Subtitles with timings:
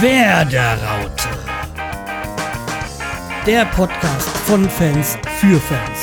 [0.00, 1.28] Werderaute.
[3.44, 5.98] Der Podcast von Fans für Fans.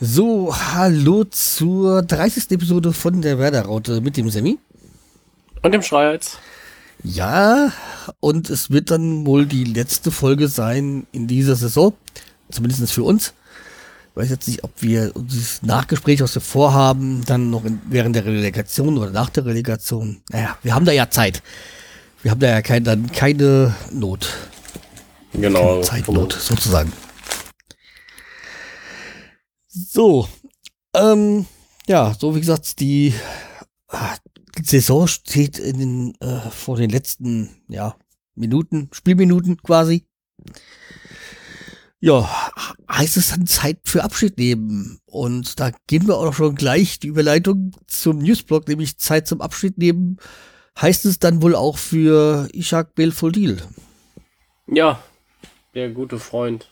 [0.00, 2.52] So, hallo zur 30.
[2.52, 4.58] Episode von der Werderaute mit dem Semi.
[5.60, 6.38] Und dem Schreihals.
[7.02, 7.70] Ja,
[8.20, 11.92] und es wird dann wohl die letzte Folge sein in dieser Saison.
[12.50, 13.34] Zumindest für uns.
[14.10, 18.16] Ich weiß jetzt nicht, ob wir dieses Nachgespräch, was wir vorhaben, dann noch in, während
[18.16, 20.20] der Relegation oder nach der Relegation.
[20.30, 21.42] Naja, wir haben da ja Zeit.
[22.22, 24.34] Wir haben da ja kein, dann keine Not.
[25.32, 25.74] Genau.
[25.74, 26.92] Keine Zeitnot, sozusagen.
[29.68, 30.28] So.
[30.94, 31.46] Ähm,
[31.86, 33.14] ja, so wie gesagt, die,
[33.88, 34.16] ah,
[34.58, 37.96] die Saison steht in den, äh, vor den letzten, ja,
[38.34, 40.04] Minuten, Spielminuten quasi.
[42.02, 42.30] Ja,
[42.90, 45.00] heißt es dann Zeit für Abschied nehmen.
[45.04, 49.76] Und da gehen wir auch schon gleich die Überleitung zum Newsblog, nämlich Zeit zum Abschied
[49.76, 50.16] nehmen.
[50.80, 53.58] Heißt es dann wohl auch für Ishak Belfodil?
[54.66, 55.02] Ja,
[55.74, 56.70] der gute Freund.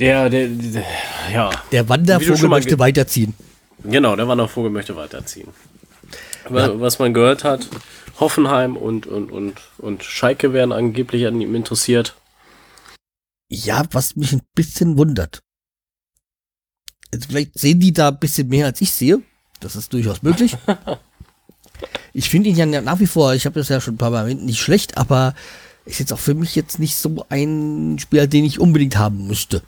[0.00, 0.84] Der, der, der
[1.32, 1.50] ja.
[1.70, 3.34] Der Wandervogel möchte weiterziehen.
[3.84, 5.48] Genau, der Wandervogel möchte weiterziehen.
[6.52, 6.80] Ja.
[6.80, 7.68] Was man gehört hat,
[8.18, 12.16] Hoffenheim und, und, und, und Schalke werden angeblich an ihm interessiert.
[13.50, 15.42] Ja, was mich ein bisschen wundert.
[17.12, 19.20] Jetzt vielleicht sehen die da ein bisschen mehr als ich sehe.
[19.58, 20.56] Das ist durchaus möglich.
[22.12, 24.20] ich finde ihn ja nach wie vor, ich habe das ja schon ein paar Mal
[24.20, 25.34] erwähnt, nicht schlecht, aber
[25.84, 29.62] ist jetzt auch für mich jetzt nicht so ein Spieler, den ich unbedingt haben müsste.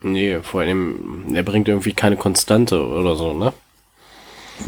[0.00, 3.52] Nee, vor allem, er bringt irgendwie keine Konstante oder so, ne?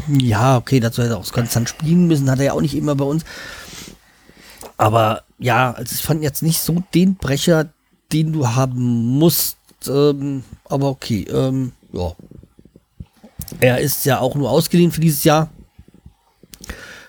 [0.07, 2.95] Ja, okay, dazu hätte er auch konstant spielen müssen, hat er ja auch nicht immer
[2.95, 3.25] bei uns.
[4.77, 7.73] Aber ja, also ich fand jetzt nicht so den Brecher,
[8.11, 9.57] den du haben musst.
[9.87, 12.15] Ähm, aber okay, ähm, ja.
[13.59, 15.49] Er ist ja auch nur ausgeliehen für dieses Jahr.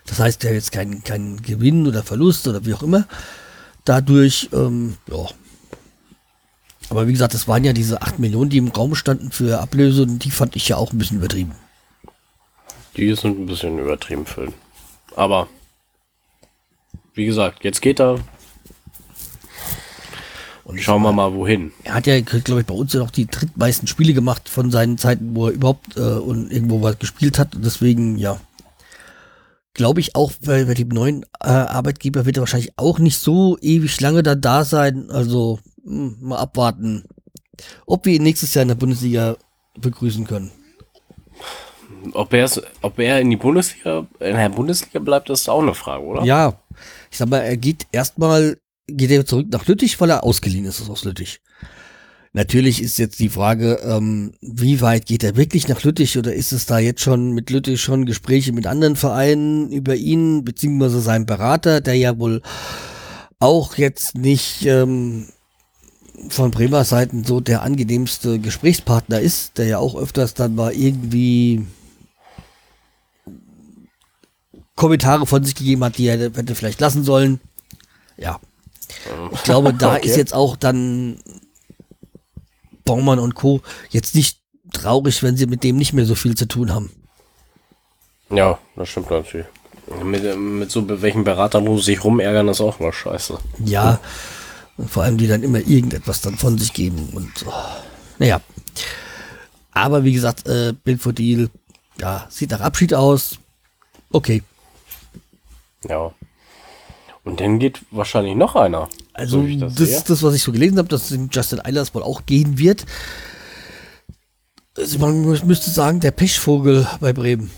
[0.05, 3.07] Das heißt, er hat jetzt keinen kein Gewinn oder Verlust oder wie auch immer.
[3.85, 5.25] Dadurch, ähm, ja.
[6.89, 10.03] Aber wie gesagt, das waren ja diese 8 Millionen, die im Raum standen für Ablöse
[10.03, 11.53] und die fand ich ja auch ein bisschen übertrieben.
[12.97, 14.53] Die sind ein bisschen übertrieben ihn.
[15.15, 15.47] Aber
[17.13, 18.19] wie gesagt, jetzt geht er.
[20.65, 21.73] Und schauen wir mal, wohin.
[21.83, 24.97] Er hat ja, glaube ich, bei uns ja noch die drittmeisten Spiele gemacht von seinen
[24.97, 27.55] Zeiten, wo er überhaupt äh, und irgendwo was gespielt hat.
[27.55, 28.39] Und deswegen, ja,
[29.73, 33.57] glaube ich auch, bei, bei dem neuen äh, Arbeitgeber wird er wahrscheinlich auch nicht so
[33.59, 35.09] ewig lange da da sein.
[35.09, 37.03] Also mh, hm, mal abwarten,
[37.85, 39.35] ob wir ihn nächstes Jahr in der Bundesliga
[39.77, 40.51] begrüßen können.
[42.13, 42.49] Ob er,
[42.81, 46.23] ob er in die Bundesliga, in der Bundesliga bleibt, ist auch eine Frage, oder?
[46.23, 46.53] Ja,
[47.09, 48.57] ich sag mal, er geht erstmal,
[48.87, 51.41] geht er zurück nach Lüttich, weil er ausgeliehen ist aus Lüttich.
[52.35, 56.51] Natürlich ist jetzt die Frage, ähm, wie weit geht er wirklich nach Lüttich oder ist
[56.51, 61.27] es da jetzt schon mit Lüttich schon Gespräche mit anderen Vereinen über ihn, beziehungsweise seinem
[61.27, 62.41] Berater, der ja wohl
[63.37, 65.27] auch jetzt nicht ähm,
[66.29, 71.67] von Bremer Seiten so der angenehmste Gesprächspartner ist, der ja auch öfters dann mal irgendwie
[74.75, 77.39] Kommentare von sich gegeben hat, die er hätte vielleicht lassen sollen.
[78.17, 78.39] Ja.
[79.31, 80.07] Ich glaube, da okay.
[80.07, 81.19] ist jetzt auch dann
[82.85, 83.61] Baumann und Co.
[83.89, 84.39] jetzt nicht
[84.71, 86.91] traurig, wenn sie mit dem nicht mehr so viel zu tun haben.
[88.29, 89.47] Ja, das stimmt natürlich.
[90.03, 93.37] Mit, mit so welchen Beratern muss sich rumärgern, ist auch mal scheiße.
[93.65, 93.99] Ja,
[94.87, 97.51] vor allem die dann immer irgendetwas dann von sich geben und oh,
[98.17, 98.41] naja.
[99.71, 101.49] Aber wie gesagt, äh, Bild for Deal,
[101.99, 103.39] ja, sieht nach Abschied aus.
[104.11, 104.43] Okay.
[105.87, 106.13] Ja.
[107.23, 108.89] Und dann geht wahrscheinlich noch einer.
[109.13, 112.03] Also, so das, das ist das, was ich so gelesen habe, dass Justin Eilers wohl
[112.03, 112.85] auch gehen wird.
[114.77, 117.51] Also man müsste sagen, der Pechvogel bei Bremen.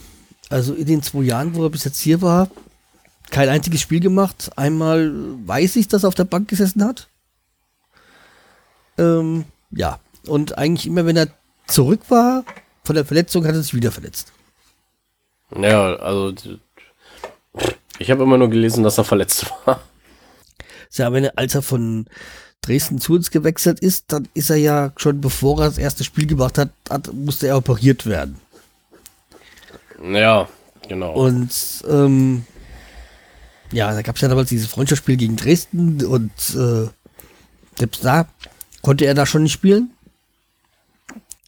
[0.49, 2.49] Also in den zwei Jahren, wo er bis jetzt hier war,
[3.31, 4.51] kein einziges Spiel gemacht.
[4.55, 5.11] Einmal
[5.45, 7.07] weiß ich, dass er auf der Bank gesessen hat.
[8.97, 10.00] Ähm, ja.
[10.27, 11.29] Und eigentlich immer, wenn er
[11.68, 12.44] zurück war
[12.83, 14.31] von der Verletzung, hat er sich wieder verletzt.
[15.56, 16.33] Ja, also
[18.00, 19.81] ich habe immer nur gelesen, dass er verletzt war.
[20.92, 22.06] Ja, wenn er, als er von
[22.62, 26.25] Dresden zu uns gewechselt ist, dann ist er ja schon bevor er das erste Spiel
[26.25, 28.38] gemacht hat, hat musste er operiert werden.
[30.01, 30.47] Ja,
[30.88, 31.13] genau.
[31.13, 31.51] Und
[31.88, 32.45] ähm,
[33.71, 36.89] ja, da gab es ja damals dieses Freundschaftsspiel gegen Dresden und äh,
[37.77, 38.27] selbst da
[38.81, 39.92] konnte er da schon nicht spielen.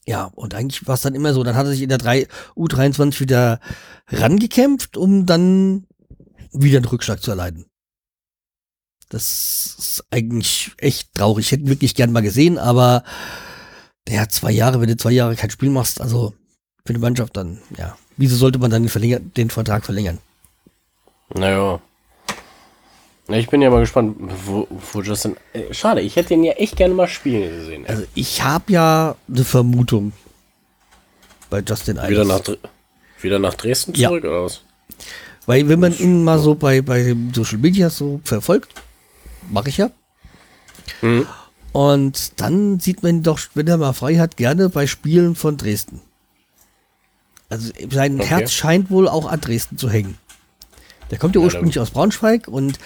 [0.05, 2.27] Ja, und eigentlich war es dann immer so, dann hat er sich in der 3,
[2.55, 3.59] U23 wieder
[4.09, 5.85] rangekämpft, um dann
[6.51, 7.65] wieder einen Rückschlag zu erleiden.
[9.09, 11.45] Das ist eigentlich echt traurig.
[11.45, 13.03] Ich hätte ihn wirklich gern mal gesehen, aber
[14.07, 16.33] der hat zwei Jahre, wenn du zwei Jahre kein Spiel machst, also
[16.85, 17.97] für die Mannschaft dann, ja.
[18.17, 20.17] Wieso sollte man dann den, den Vertrag verlängern?
[21.35, 21.79] Naja.
[23.29, 24.15] Ich bin ja mal gespannt,
[24.45, 25.35] wo, wo Justin.
[25.53, 27.85] Äh, schade, ich hätte ihn ja echt gerne mal spielen gesehen.
[27.85, 30.13] Also ich habe ja eine Vermutung
[31.49, 32.41] bei Justin Wieder nach,
[33.21, 34.29] wieder nach Dresden zurück ja.
[34.29, 34.61] oder was?
[35.47, 38.73] Weil wenn man ihn mal so bei, bei Social Media so verfolgt,
[39.49, 39.89] mache ich ja.
[41.01, 41.25] Mhm.
[41.71, 45.57] Und dann sieht man ihn doch, wenn er mal frei hat, gerne bei Spielen von
[45.57, 46.01] Dresden.
[47.49, 48.27] Also sein okay.
[48.27, 50.17] Herz scheint wohl auch an Dresden zu hängen.
[51.11, 52.77] Der kommt ja, ja ursprünglich aus Braunschweig und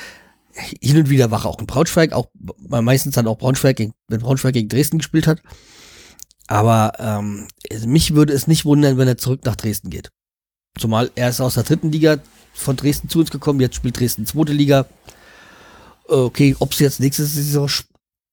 [0.53, 2.27] hin und wieder war er auch in Braunschweig, auch
[2.67, 5.41] meistens dann auch Braunschweig, gegen, wenn Braunschweig gegen Dresden gespielt hat.
[6.45, 7.47] Aber ähm,
[7.85, 10.11] mich würde es nicht wundern, wenn er zurück nach Dresden geht.
[10.77, 12.17] Zumal er ist aus der dritten Liga
[12.53, 14.85] von Dresden zu uns gekommen, jetzt spielt Dresden zweite Liga.
[16.07, 17.69] Okay, ob sie jetzt nächste Saison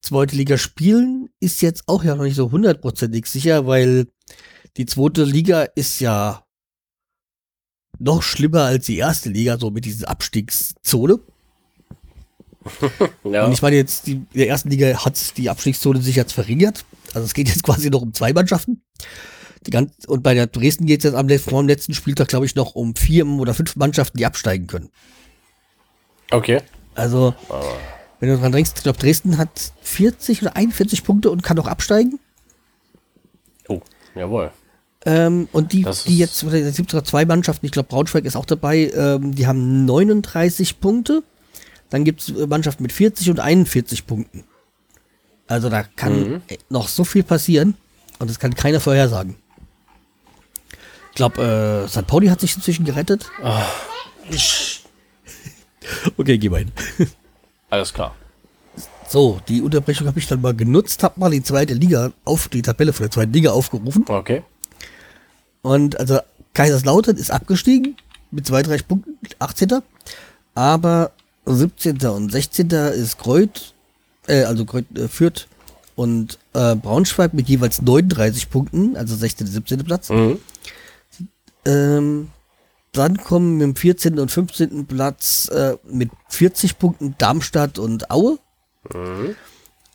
[0.01, 4.09] zweite Liga spielen, ist jetzt auch ja noch nicht so hundertprozentig sicher, weil
[4.77, 6.45] die zweite Liga ist ja
[7.99, 11.19] noch schlimmer als die erste Liga, so mit dieser Abstiegszone.
[13.25, 13.47] ja.
[13.47, 16.85] Und ich meine jetzt, die, in der ersten Liga hat die Abstiegszone sich jetzt verringert.
[17.15, 18.83] Also es geht jetzt quasi noch um zwei Mannschaften.
[19.71, 22.55] Ganz, und bei der Dresden geht es jetzt am, vor dem letzten Spieltag, glaube ich,
[22.55, 24.91] noch um vier oder fünf Mannschaften, die absteigen können.
[26.31, 26.61] Okay.
[26.95, 27.35] Also,
[28.21, 31.67] wenn du dran denkst, ich glaube, Dresden hat 40 oder 41 Punkte und kann auch
[31.67, 32.19] absteigen.
[33.69, 33.81] Oh,
[34.15, 34.51] jawohl.
[35.07, 38.45] Ähm, und die, die jetzt, es gibt sogar zwei Mannschaften, ich glaube, Braunschweig ist auch
[38.45, 41.23] dabei, ähm, die haben 39 Punkte.
[41.91, 44.45] Dann gibt es Mannschaften mit 40 und 41 Punkten.
[45.47, 46.43] Also da kann mhm.
[46.69, 47.75] noch so viel passieren
[48.19, 49.37] und das kann keiner vorhersagen.
[51.19, 51.43] Ich glaube,
[51.85, 52.07] äh, St.
[52.07, 53.29] Pauli hat sich inzwischen gerettet.
[53.43, 53.61] Oh.
[56.17, 56.71] okay, geh mal hin.
[57.71, 58.15] Alles klar.
[59.09, 62.63] So, die Unterbrechung habe ich dann mal genutzt, habe mal die zweite Liga auf, die
[62.63, 64.05] Tabelle von der zweiten Liga aufgerufen.
[64.07, 64.45] Okay.
[65.63, 66.21] Und also
[66.55, 67.97] Kaiserslautern ist abgestiegen
[68.31, 69.83] mit 32 Punkten, 18.
[70.55, 71.11] Aber
[71.47, 71.99] 17.
[72.07, 72.71] und 16.
[72.71, 73.75] ist Kreuz,
[74.29, 75.49] äh, also Kreuz äh, führt
[75.97, 79.49] und äh, Braunschweig mit jeweils 39 Punkten, also 16.
[79.49, 79.85] und 17.
[79.85, 80.11] Platz.
[80.11, 80.39] Mhm.
[81.69, 82.29] Ähm,
[82.93, 84.19] dann kommen mit dem 14.
[84.19, 84.87] und 15.
[84.87, 88.39] Platz äh, mit 40 Punkten Darmstadt und Aue.
[88.93, 89.37] Mhm.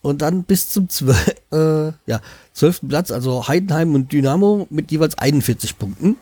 [0.01, 1.35] Und dann bis zum 12.
[1.51, 2.21] Äh, ja,
[2.53, 2.81] 12.
[2.87, 6.17] Platz, also Heidenheim und Dynamo mit jeweils 41 Punkten.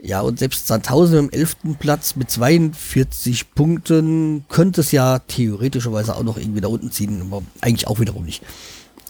[0.00, 1.56] Ja, und selbst Sandhausen im 11.
[1.78, 7.42] Platz mit 42 Punkten könnte es ja theoretischerweise auch noch irgendwie da unten ziehen, aber
[7.60, 8.42] eigentlich auch wiederum nicht.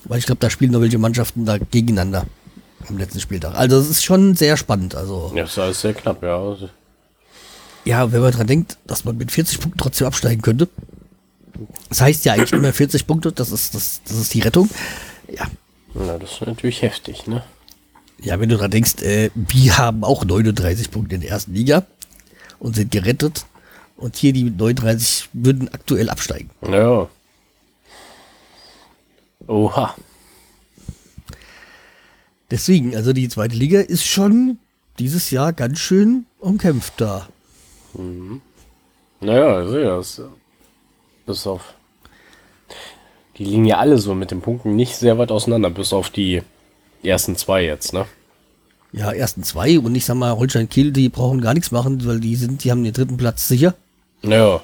[0.04, 2.26] Weil ich glaube, da spielen noch welche Mannschaften da gegeneinander
[2.88, 3.54] am letzten Spieltag.
[3.54, 4.94] Also es ist schon sehr spannend.
[4.94, 6.56] Also, ja, es ist alles sehr knapp, ja.
[7.84, 10.68] Ja, wenn man dran denkt, dass man mit 40 Punkten trotzdem absteigen könnte.
[11.88, 14.68] Das heißt ja eigentlich immer 40 Punkte, das ist, das, das ist die Rettung.
[15.28, 15.46] Ja.
[15.94, 17.44] Na, das ist natürlich heftig, ne?
[18.20, 21.84] Ja, wenn du dran denkst, äh, wir haben auch 39 Punkte in der ersten Liga
[22.58, 23.44] und sind gerettet.
[23.96, 26.50] Und hier die 39 würden aktuell absteigen.
[26.68, 27.08] Ja.
[29.46, 29.94] Oha.
[32.50, 34.58] Deswegen, also die zweite Liga ist schon
[34.98, 37.28] dieses Jahr ganz schön umkämpft da.
[37.94, 38.40] Mhm.
[39.20, 40.20] Naja, ich sehe das.
[41.26, 41.74] Bis auf.
[43.38, 46.42] Die liegen ja alle so mit den Punkten nicht sehr weit auseinander, bis auf die
[47.02, 48.06] ersten zwei jetzt, ne?
[48.92, 52.20] Ja, ersten zwei und ich sag mal, Holstein Kiel, die brauchen gar nichts machen, weil
[52.20, 53.74] die sind, die haben den dritten Platz sicher.
[54.22, 54.60] Ja.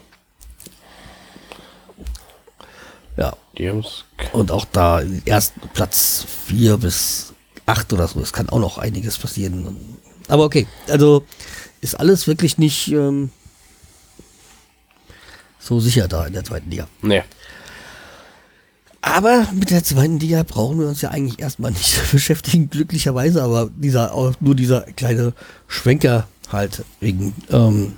[3.16, 3.36] Ja.
[4.32, 7.34] Und auch da ersten Platz vier bis
[7.70, 9.76] acht oder so, es kann auch noch einiges passieren.
[10.28, 11.24] Aber okay, also
[11.80, 13.30] ist alles wirklich nicht ähm,
[15.58, 16.88] so sicher da in der zweiten Liga.
[17.02, 17.22] Nee.
[19.02, 23.70] Aber mit der zweiten Liga brauchen wir uns ja eigentlich erstmal nicht beschäftigen, glücklicherweise, aber
[23.74, 25.32] dieser, nur dieser kleine
[25.68, 27.96] Schwenker halt wegen ähm,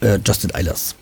[0.00, 0.94] äh, Justin Eilers.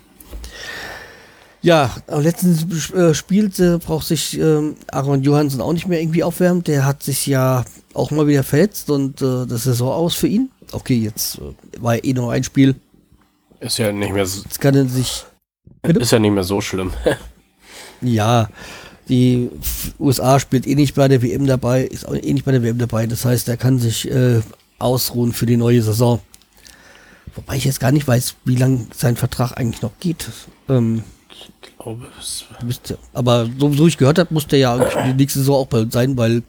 [1.65, 6.23] Ja, am letzten äh, Spiel äh, braucht sich ähm, Aaron Johansson auch nicht mehr irgendwie
[6.23, 6.63] aufwärmen.
[6.63, 10.27] Der hat sich ja auch mal wieder verletzt und äh, das ist so aus für
[10.27, 10.51] ihn.
[10.73, 12.75] Okay, jetzt äh, war eh noch ein Spiel.
[13.61, 14.43] Ist ja nicht mehr so.
[14.43, 15.25] Jetzt kann er sich.
[15.81, 16.01] Bitte?
[16.01, 16.93] Ist ja nicht mehr so schlimm.
[18.01, 18.47] ja,
[19.09, 19.49] die
[19.99, 22.77] USA spielt eh nicht bei der WM dabei, ist auch eh nicht bei der WM
[22.77, 23.07] dabei.
[23.07, 24.41] Das heißt, er kann sich äh,
[24.77, 26.19] ausruhen für die neue Saison.
[27.33, 30.29] Wobei ich jetzt gar nicht weiß, wie lang sein Vertrag eigentlich noch geht.
[30.69, 31.01] Ähm,
[31.35, 31.74] ich glaube es.
[31.74, 31.74] Müsste,
[33.13, 34.77] aber so, so ich gehört habe, muss der ja
[35.07, 36.43] die nächste Saison auch bei sein, weil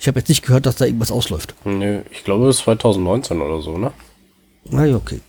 [0.00, 1.54] ich habe jetzt nicht gehört, dass da irgendwas ausläuft.
[1.64, 3.92] Nö, ich glaube es ist 2019 oder so, ne?
[4.70, 5.20] Na ja, okay.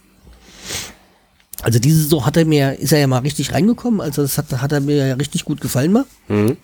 [1.61, 4.51] Also diese Saison hat er mir, ist er ja mal richtig reingekommen, also das hat,
[4.51, 6.05] hat er mir ja richtig gut gefallen mal.
[6.27, 6.57] Mhm.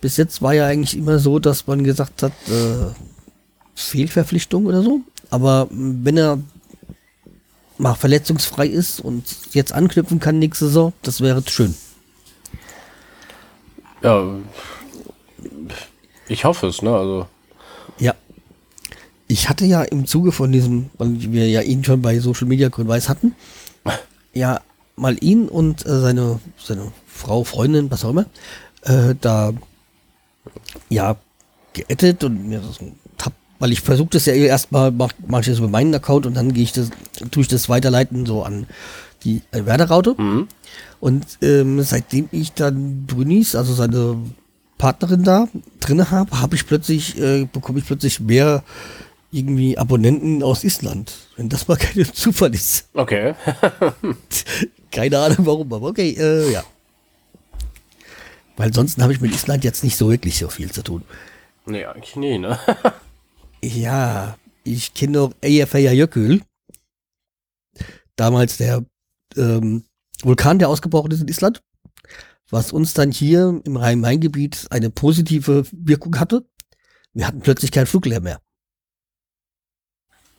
[0.00, 2.92] Bis jetzt war ja eigentlich immer so, dass man gesagt hat, äh,
[3.74, 5.00] Fehlverpflichtung oder so.
[5.30, 6.38] Aber wenn er
[7.80, 11.74] mal verletzungsfrei ist und jetzt anknüpfen kann nächste Saison, das wäre schön.
[14.02, 14.36] Ja,
[16.28, 16.94] ich hoffe es, ne?
[16.94, 17.26] Also.
[17.98, 18.14] Ja.
[19.26, 22.68] Ich hatte ja im Zuge von diesem, weil wir ja ihn schon bei Social Media
[22.68, 23.34] Grün-Weiß hatten,
[24.34, 24.60] ja
[24.96, 28.26] mal ihn und äh, seine, seine Frau, Freundin, was auch immer,
[28.82, 29.52] äh, da
[30.88, 31.16] ja
[31.72, 32.78] geettet und mir das
[33.60, 36.52] weil ich versuche das ja erstmal, mach, mach ich das über meinen Account und dann
[36.52, 36.90] gehe ich das,
[37.30, 38.66] tue ich das weiterleiten so an
[39.22, 40.14] die äh, Werder-Raute.
[40.16, 40.48] Mhm.
[40.98, 44.16] Und ähm, seitdem ich dann Brünis, also seine
[44.78, 45.46] Partnerin da
[45.78, 48.64] drinne habe, habe ich plötzlich, äh, bekomme ich plötzlich mehr
[49.30, 51.12] irgendwie Abonnenten aus Island.
[51.36, 52.88] Wenn das mal kein Zufall ist.
[52.94, 53.34] Okay.
[54.90, 56.64] Keine Ahnung warum, aber okay, äh, ja.
[58.56, 61.02] Weil ansonsten habe ich mit Island jetzt nicht so wirklich so viel zu tun.
[61.66, 62.58] nee, eigentlich nie, ne?
[63.62, 66.32] Ja, ich kenne noch Eyjafjallajökull.
[66.32, 66.42] Jökull.
[68.16, 68.84] Damals der
[69.36, 69.84] ähm,
[70.22, 71.62] Vulkan, der ausgebrochen ist in Island.
[72.50, 76.44] Was uns dann hier im Rhein-Main-Gebiet eine positive Wirkung hatte.
[77.12, 78.40] Wir hatten plötzlich keinen Fluglärm mehr.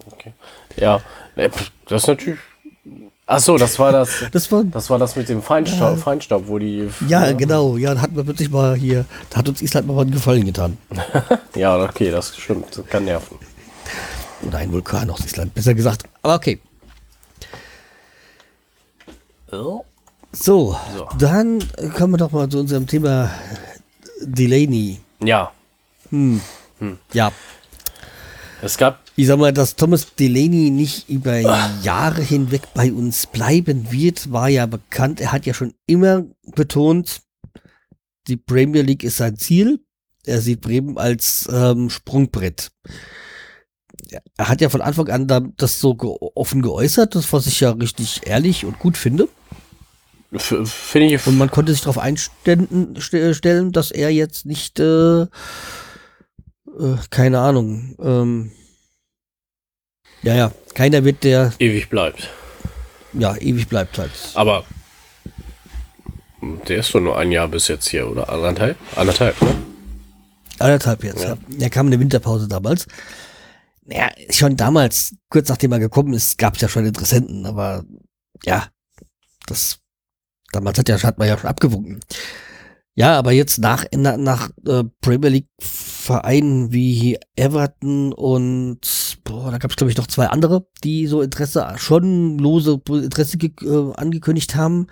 [0.06, 0.34] Okay.
[0.76, 1.00] Ja,
[1.38, 2.40] pf, das ist natürlich.
[3.34, 4.10] Ach so, das war das.
[4.32, 5.96] Das war, Das war das mit dem Feinstaub, Ja.
[5.96, 6.90] Feinstaub wo die.
[7.08, 7.78] ja, genau.
[7.78, 10.78] Ja, da hatten wir plötzlich mal hier, da hat uns Island mal einen Gefallen getan.
[11.56, 12.78] Ja, okay, das stimmt.
[12.78, 13.38] Das kann nerven.
[14.48, 16.04] Oder ein Vulkan aus Island, besser gesagt.
[16.22, 16.60] Aber okay.
[19.50, 19.86] So,
[20.32, 20.78] So.
[21.18, 21.60] dann
[21.98, 23.30] kommen wir doch mal zu unserem Thema
[24.22, 25.00] Delaney.
[25.24, 25.52] Ja,
[27.14, 27.32] Ja,
[28.62, 29.00] es gab.
[29.16, 31.38] ich sag mal, dass Thomas Delaney nicht über
[31.84, 35.20] Jahre hinweg bei uns bleiben wird, war ja bekannt.
[35.22, 36.24] Er hat ja schon immer
[36.56, 37.22] betont,
[38.28, 39.80] die Premier League ist sein Ziel.
[40.26, 42.72] Er sieht Bremen als ähm, Sprungbrett.
[44.38, 47.60] Er hat ja von Anfang an da, das so ge offen geäußert, das was ich
[47.62, 49.28] ja richtig ehrlich und gut finde.
[50.34, 51.28] Finde ich.
[51.28, 55.26] Und man konnte sich darauf einstellen, st- stellen, dass er jetzt nicht, äh,
[56.80, 58.52] äh, keine Ahnung, ähm,
[60.24, 62.30] ja, ja, keiner wird der, ewig bleibt.
[63.14, 64.12] ja, ewig bleibt halt.
[64.36, 64.66] Aber.
[66.68, 68.28] Der ist doch nur ein Jahr bis jetzt hier, oder?
[68.30, 68.76] Anderthalb?
[68.96, 69.56] Anderthalb, ne?
[70.58, 71.30] Anderthalb jetzt, ja.
[71.30, 71.38] Ja.
[71.60, 72.88] Er kam in der Winterpause damals.
[73.84, 77.84] Naja, schon damals, kurz nachdem er gekommen ist, gab es ja schon Interessenten, aber
[78.44, 78.68] ja,
[79.46, 79.80] das,
[80.52, 82.00] damals hat, ja, hat man ja schon abgewunken.
[82.96, 88.80] Ja, aber jetzt nach, nach, nach äh, Premier League Vereinen wie Everton und
[89.24, 93.38] boah, da gab es glaube ich noch zwei andere, die so Interesse, schon lose Interesse
[93.38, 94.88] äh, angekündigt haben.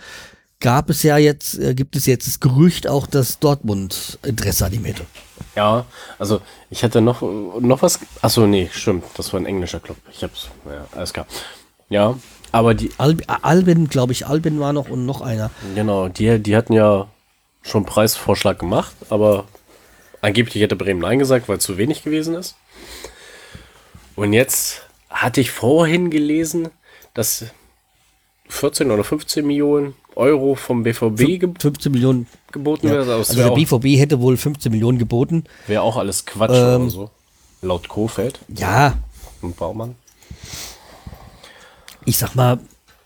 [0.61, 4.73] Gab es ja jetzt, äh, gibt es jetzt das Gerücht auch, dass Dortmund Interesse an
[4.73, 5.05] ihm hätte.
[5.55, 5.85] Ja,
[6.17, 7.99] also ich hätte noch, noch was.
[8.21, 9.05] Achso, nee, stimmt.
[9.15, 9.97] Das war ein englischer Club.
[10.11, 10.49] Ich hab's.
[10.65, 11.25] Ja, alles klar.
[11.89, 12.17] Ja,
[12.51, 15.49] aber die, Alb Albin, glaube ich, Albin war noch und noch einer.
[15.75, 17.07] genau, die, die hatten ja
[17.61, 19.45] schon Preisvorschlag gemacht, aber
[20.21, 22.55] angeblich hätte Bremen Nein gesagt, weil zu wenig gewesen ist.
[24.15, 26.69] Und jetzt hatte ich vorhin gelesen,
[27.13, 27.45] dass
[28.49, 32.27] 14 oder 15 Millionen Euro vom BVB ge 15 Millionen.
[32.51, 32.93] geboten Ja.
[32.95, 33.09] werden.
[33.11, 35.45] Also der BVB hätte wohl 15 Millionen geboten.
[35.67, 37.11] Wäre auch alles Quatsch Ähm, oder so.
[37.61, 38.97] Laut Kofeld Ja,
[39.41, 39.95] und Baumann.
[42.05, 42.59] ich sag mal,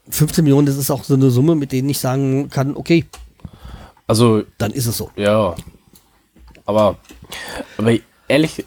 [0.10, 3.06] 15 Millionen, das ist auch so eine Summe, mit denen ich sagen kann, okay,
[4.08, 5.10] Also, dann ist es so.
[5.16, 5.56] ja.
[6.66, 6.98] Aber,
[7.78, 7.94] aber
[8.30, 8.66] ehrlich,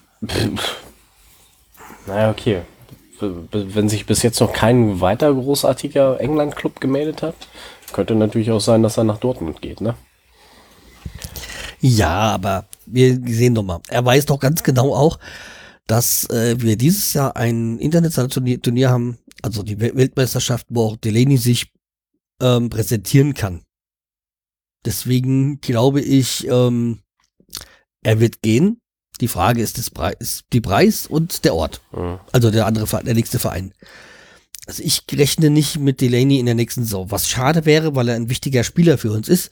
[2.07, 2.61] naja, okay.
[3.19, 7.35] Wenn sich bis jetzt noch kein weiter großartiger England-Club gemeldet hat,
[7.93, 9.95] könnte natürlich auch sein, dass er nach Dortmund geht, ne?
[11.81, 13.81] Ja, aber wir sehen doch mal.
[13.89, 15.19] Er weiß doch ganz genau auch,
[15.87, 20.89] dass äh, wir dieses Jahr ein internationales Turnier, Turnier haben, also die Wel- Weltmeisterschaft, wo
[20.89, 21.73] auch Delaney sich
[22.43, 23.63] ähm, präsentieren kann.
[24.87, 27.01] Deswegen glaube ich, ähm,
[28.03, 28.81] er wird gehen.
[29.21, 31.81] Die Frage ist, das Preis, die Preis und der Ort.
[31.93, 32.21] Mhm.
[32.33, 33.73] Also der andere Verein, der nächste Verein.
[34.67, 38.17] Also ich rechne nicht mit Delaney in der nächsten Saison, was schade wäre, weil er
[38.17, 39.51] ein wichtiger Spieler für uns ist.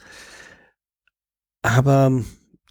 [1.63, 2.23] Aber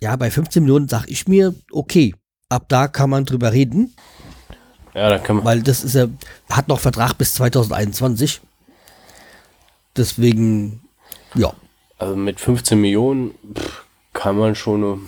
[0.02, 2.14] ja, bei 15 Millionen sag ich mir, okay,
[2.50, 3.96] ab da kann man drüber reden,
[4.94, 5.46] Ja, da kann man.
[5.46, 6.10] weil das ist er
[6.50, 8.42] hat noch Vertrag bis 2021.
[9.96, 10.82] Deswegen,
[11.36, 11.54] ja,
[11.98, 15.08] Also mit 15 Millionen pff, kann man schon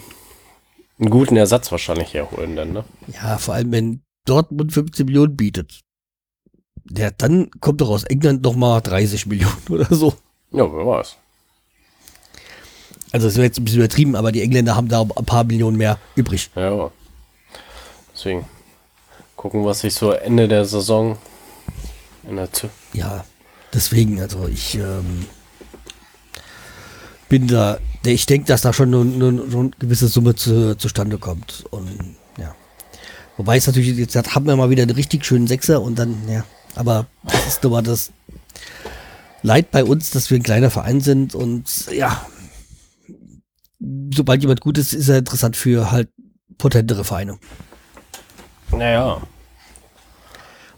[0.99, 2.85] einen guten Ersatz wahrscheinlich herholen, dann, ne?
[3.07, 5.81] ja, vor allem wenn Dortmund 15 Millionen bietet.
[6.89, 10.13] Ja, dann kommt doch aus England noch mal 30 Millionen oder so.
[10.51, 11.17] Ja, wer weiß.
[13.11, 15.77] Also es wäre jetzt ein bisschen übertrieben, aber die Engländer haben da ein paar Millionen
[15.77, 16.49] mehr übrig.
[16.55, 16.91] Ja.
[18.13, 18.45] Deswegen
[19.35, 21.17] gucken, was sich so Ende der Saison
[22.27, 23.25] in der Z Ja,
[23.73, 25.25] deswegen, also ich ähm,
[27.29, 31.65] bin da, ich denke, dass da schon eine, eine, gewisse Summe zu, zustande kommt.
[31.71, 32.55] Und ja.
[33.37, 36.45] Wobei es natürlich, jetzt haben wir mal wieder einen richtig schönen Sechser und dann, ja,
[36.75, 38.11] aber das ist nochmal das
[39.41, 42.25] Leid bei uns, dass wir ein kleiner Verein sind und ja,
[44.13, 46.09] sobald jemand gut ist, ist er interessant für halt
[46.57, 47.37] potentere Vereine.
[48.71, 49.21] Naja.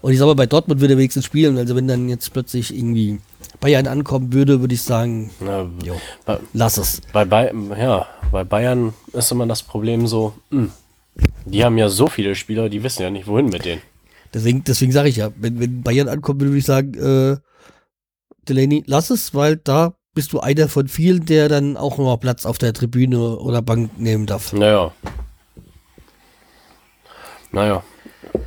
[0.00, 1.58] Und ich sag mal, bei Dortmund würde er wenigstens spielen.
[1.58, 3.20] Also wenn dann jetzt plötzlich irgendwie
[3.60, 7.00] Bayern ankommen würde, würde ich sagen, Na, jo, bei, lass es.
[7.12, 10.68] bei, Bay ja, bei Bayern ist immer das Problem so, mh,
[11.44, 13.82] die haben ja so viele Spieler, die wissen ja nicht, wohin mit denen.
[14.32, 17.36] Deswegen, deswegen sage ich ja, wenn, wenn Bayern ankommen würde, würde ich sagen, äh,
[18.48, 22.44] Delaney, lass es, weil da bist du einer von vielen, der dann auch noch Platz
[22.44, 24.52] auf der Tribüne oder Bank nehmen darf.
[24.52, 24.92] Naja.
[27.52, 27.82] Naja.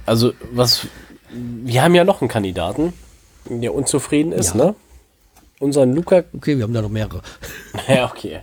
[0.06, 0.88] Also, was.
[1.34, 2.94] Wir haben ja noch einen Kandidaten,
[3.50, 4.66] der unzufrieden ist, Ja.
[4.66, 4.76] ne?
[5.60, 6.24] Unseren Luca.
[6.34, 7.22] Okay, wir haben da noch mehrere.
[7.88, 8.40] Ja, okay.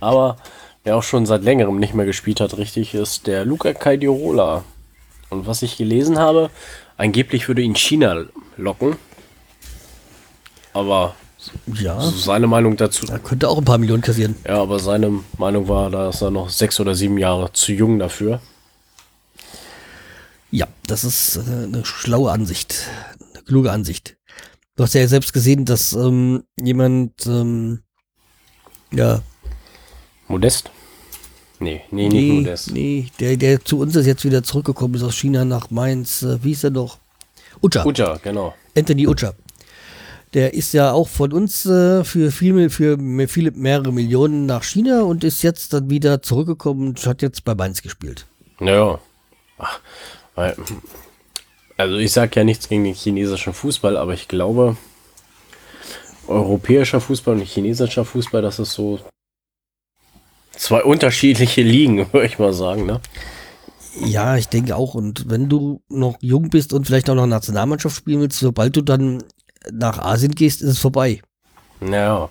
[0.00, 0.36] Aber
[0.84, 4.64] wer auch schon seit längerem nicht mehr gespielt hat, richtig, ist der Luca Caidirola.
[5.28, 6.50] Und was ich gelesen habe,
[6.96, 8.24] angeblich würde ihn China
[8.56, 8.96] locken.
[10.72, 11.14] Aber
[11.74, 13.06] Ja, seine Meinung dazu.
[13.10, 14.36] er könnte auch ein paar Millionen kassieren.
[14.46, 18.40] Ja, aber seine Meinung war, dass er noch sechs oder sieben Jahre zu jung dafür.
[20.52, 22.88] Ja, das ist äh, eine schlaue Ansicht,
[23.40, 24.16] eine kluge Ansicht.
[24.76, 27.80] Du hast ja selbst gesehen, dass ähm, jemand, ähm,
[28.92, 29.22] ja,
[30.28, 30.70] Modest?
[31.58, 32.70] Nee, nee, nicht nee, Modest.
[32.70, 36.42] nee, der, der zu uns ist jetzt wieder zurückgekommen ist aus China nach Mainz, äh,
[36.42, 36.98] wie ist er noch?
[37.60, 38.54] Ucha, Uja, genau.
[38.76, 39.34] Anthony Ucha.
[40.32, 42.96] Der ist ja auch von uns äh, für, viel, für
[43.28, 47.54] viele, mehrere Millionen nach China und ist jetzt dann wieder zurückgekommen und hat jetzt bei
[47.54, 48.26] Mainz gespielt.
[48.60, 49.00] Naja.
[49.58, 49.80] Ach,
[50.36, 50.56] weil,
[51.80, 54.76] also ich sag ja nichts gegen den chinesischen Fußball, aber ich glaube,
[56.28, 59.00] europäischer Fußball und chinesischer Fußball, das ist so
[60.52, 63.00] zwei unterschiedliche Ligen, würde ich mal sagen, ne?
[64.04, 64.94] Ja, ich denke auch.
[64.94, 68.82] Und wenn du noch jung bist und vielleicht auch noch Nationalmannschaft spielen willst, sobald du
[68.82, 69.24] dann
[69.72, 71.20] nach Asien gehst, ist es vorbei.
[71.80, 72.30] Naja.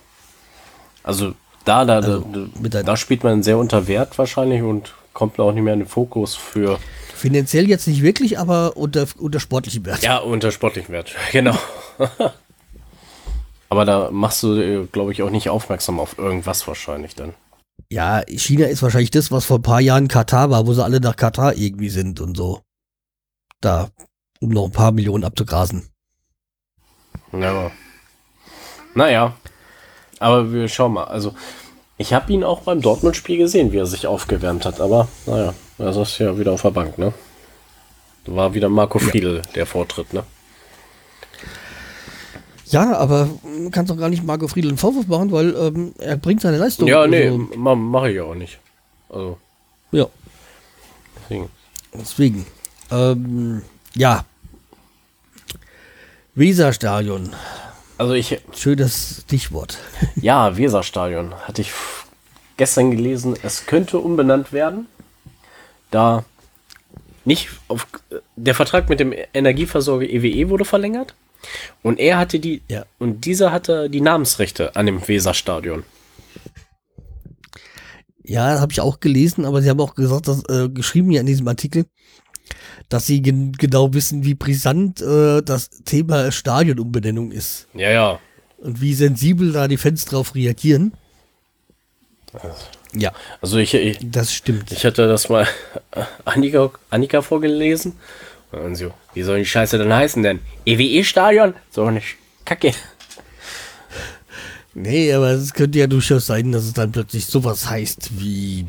[1.04, 1.34] Also
[1.66, 2.24] da, da, Also,
[2.64, 5.88] da, da spielt man sehr unter Wert wahrscheinlich und kommt auch nicht mehr in den
[5.88, 6.80] Fokus für
[7.20, 10.04] Finanziell jetzt nicht wirklich, aber unter, unter sportlichem Wert.
[10.04, 11.58] Ja, unter sportlichen Wert, genau.
[13.68, 17.34] Aber da machst du, glaube ich, auch nicht aufmerksam auf irgendwas wahrscheinlich dann.
[17.90, 21.02] Ja, China ist wahrscheinlich das, was vor ein paar Jahren Katar war, wo sie alle
[21.02, 22.62] nach Katar irgendwie sind und so.
[23.60, 23.90] Da,
[24.40, 25.90] um noch ein paar Millionen abzugrasen.
[27.34, 27.70] Ja.
[28.96, 29.36] Naja.
[30.20, 31.04] Aber wir schauen mal.
[31.04, 31.36] Also,
[31.98, 34.80] ich habe ihn auch beim Dortmund-Spiel gesehen, wie er sich aufgewärmt hat.
[34.80, 37.14] Aber, naja, er saß ja wieder auf der Bank, ne?
[38.26, 40.24] Da war wieder Marco Friedl der Vortritt, ne?
[42.68, 46.18] Ja, aber man kann doch gar nicht Marco Friedl einen Vorwurf machen, weil ähm, er
[46.18, 46.88] bringt seine Leistung.
[46.88, 48.60] Ja, nee, Also, ma mache ich ja auch nicht.
[49.10, 49.40] Also,
[49.92, 50.06] ja,
[51.24, 51.50] deswegen.
[51.94, 52.46] deswegen.
[52.92, 53.64] Ähm,
[53.96, 54.24] ja.
[56.36, 57.32] Weserstadion.
[57.98, 59.80] Also, ich, Schönes Stichwort.
[60.16, 61.72] Ja, Weserstadion hatte ich
[62.58, 63.36] gestern gelesen.
[63.42, 64.86] Es könnte umbenannt werden,
[65.92, 66.26] da
[67.26, 67.88] nicht auf
[68.36, 71.16] der Vertrag mit dem Energieversorger EWE wurde verlängert
[71.84, 72.86] und er hatte die Ja.
[72.98, 75.84] und dieser hatte die Namensrechte an dem Weserstadion.
[78.24, 81.26] Ja, habe ich auch gelesen, aber sie haben auch gesagt, dass, äh, geschrieben hier in
[81.26, 81.86] diesem Artikel,
[82.88, 88.20] dass sie gen genau wissen, wie brisant äh, das Thema Stadionumbenennung ist Ja, ja.
[88.60, 90.94] und wie sensibel da die Fans drauf reagieren.
[92.94, 94.72] Ja, Also ich, ich, das stimmt.
[94.72, 95.48] ich hatte das mal
[96.26, 97.94] Annika, Annika vorgelesen
[98.52, 100.40] und so, wie soll die Scheiße denn heißen denn?
[100.66, 101.54] EWE-Stadion?
[101.70, 102.02] So eine
[102.46, 102.72] Kacke.
[104.74, 108.66] Nee, aber es könnte ja durchaus sein, dass es dann plötzlich sowas heißt wie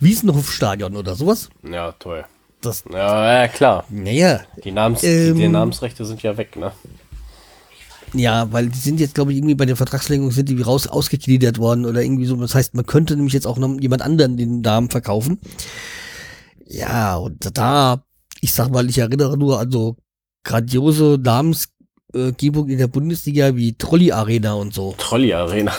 [0.00, 1.50] Wiesenhofstadion oder sowas.
[1.68, 2.24] Ja, toll.
[2.60, 3.84] Das, Ja, ja klar.
[3.90, 5.34] naja, Die, Namens Ähm.
[5.34, 6.72] die, die Namensrechte sind ja weg, ne?
[8.14, 11.58] Ja, weil die sind jetzt, glaube ich, irgendwie bei der Vertragsverlängerung sind die raus ausgegliedert
[11.58, 12.36] worden oder irgendwie so.
[12.36, 15.38] Das heißt, man könnte nämlich jetzt auch noch jemand anderen den Namen verkaufen.
[16.66, 18.04] Ja, und da,
[18.40, 19.96] ich sag mal, ich erinnere nur an so
[20.44, 24.94] grandiose Namensgebung in der Bundesliga wie Trolley Arena und so.
[24.98, 25.72] Trolley Arena.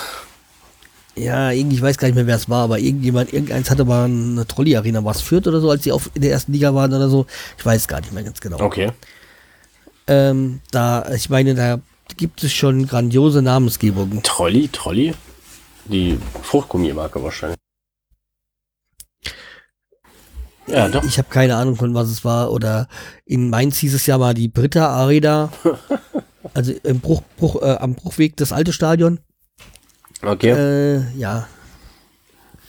[1.16, 4.06] Ja, irgendwie, ich weiß gar nicht mehr, wer es war, aber irgendjemand, irgendeins hatte mal
[4.06, 6.92] eine Trolley Arena, was führt oder so, als sie auf, in der ersten Liga waren
[6.92, 7.28] oder so.
[7.58, 8.60] Ich weiß gar nicht mehr ganz genau.
[8.60, 8.92] Okay.
[10.08, 11.80] Ähm, da, ich meine, da
[12.18, 14.24] gibt es schon grandiose Namensgebungen.
[14.24, 15.14] Trolley, Trolley?
[15.86, 17.58] Die Fruchtgummimarke wahrscheinlich.
[20.68, 21.04] Ja, doch.
[21.04, 22.52] Ich habe keine Ahnung, von was es war.
[22.52, 22.88] Oder
[23.26, 25.52] in Mainz hieß es ja mal die Britta Arena.
[26.54, 29.20] also im Bruch, Bruch, äh, am Bruchweg das alte Stadion.
[30.22, 30.52] Okay.
[30.52, 31.48] Äh, ja.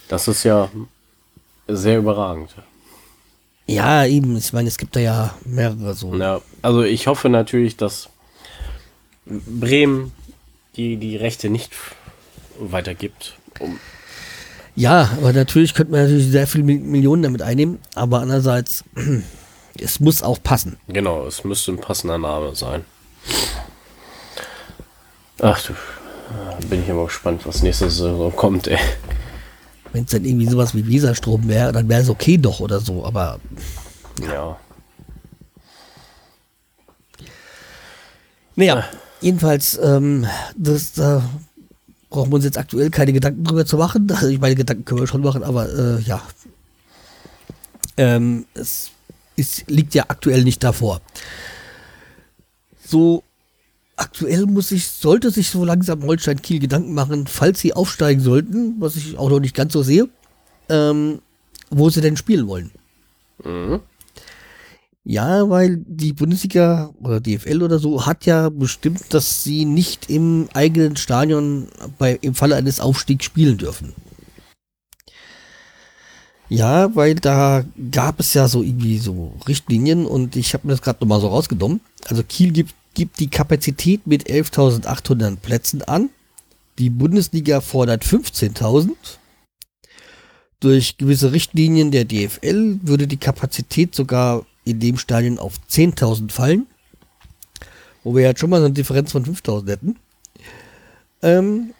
[0.09, 0.69] Das ist ja
[1.67, 2.53] sehr überragend.
[3.65, 4.35] Ja, eben.
[4.37, 6.13] Ich meine, es gibt da ja mehrere so.
[6.15, 8.09] Ja, also ich hoffe natürlich, dass
[9.25, 10.11] Bremen
[10.75, 11.71] die, die Rechte nicht
[12.59, 13.37] weitergibt.
[13.59, 13.79] Um
[14.75, 17.79] Ja, aber natürlich könnte man natürlich sehr viele Mi- Millionen damit einnehmen.
[17.95, 18.83] Aber andererseits,
[19.79, 20.77] es muss auch passen.
[20.87, 22.83] genau, es müsste ein passender Name sein.
[25.41, 25.73] Ach du,
[26.69, 28.77] bin ich aber gespannt, was nächste Saison kommt, ey.
[29.91, 33.05] Wenn es dann irgendwie sowas wie Weserstrom wäre, dann wäre es okay doch oder so.
[33.05, 33.39] Aber
[34.29, 34.57] Ja.
[38.55, 38.85] naja,
[39.25, 41.27] jedenfalls, ähm, das, da
[42.11, 44.09] brauchen wir uns jetzt aktuell keine Gedanken drüber zu machen.
[44.11, 46.21] Also ich meine, Gedanken können wir schon machen, aber äh, ja.
[47.97, 48.91] Ähm, es
[49.35, 51.01] ist, liegt ja aktuell nicht davor.
[52.85, 53.23] So
[53.95, 58.75] aktuell muss ich, sollte sich so langsam Holstein Kiel Gedanken machen, falls sie aufsteigen sollten,
[58.79, 60.07] was ich auch noch nicht ganz so sehe,
[60.69, 61.19] ähm,
[61.71, 62.69] wo sie denn spielen wollen.
[63.43, 63.79] Mhm.
[65.07, 70.49] Ja, weil die Bundesliga oder DFL oder so hat ja bestimmt, dass sie nicht im
[70.55, 71.67] eigenen Stadion
[71.99, 73.93] bei, im Falle eines Aufstiegs spielen dürfen.
[76.49, 80.81] Ja, weil da gab es ja so irgendwie so Richtlinien und ich habe mir das
[80.81, 81.81] gerade nochmal so rausgenommen.
[82.05, 86.09] Also Kiel gibt, gibt die Kapazität mit 11.800 Plätzen an.
[86.79, 88.89] Die Bundesliga fordert 15.000.
[90.61, 96.67] Durch gewisse Richtlinien der DFL würde die Kapazität sogar in dem Stadion auf 10.000 fallen.
[98.03, 99.95] Wo wir jetzt schon mal eine Differenz von 5.000 hätten.
[101.21, 101.73] Ähm,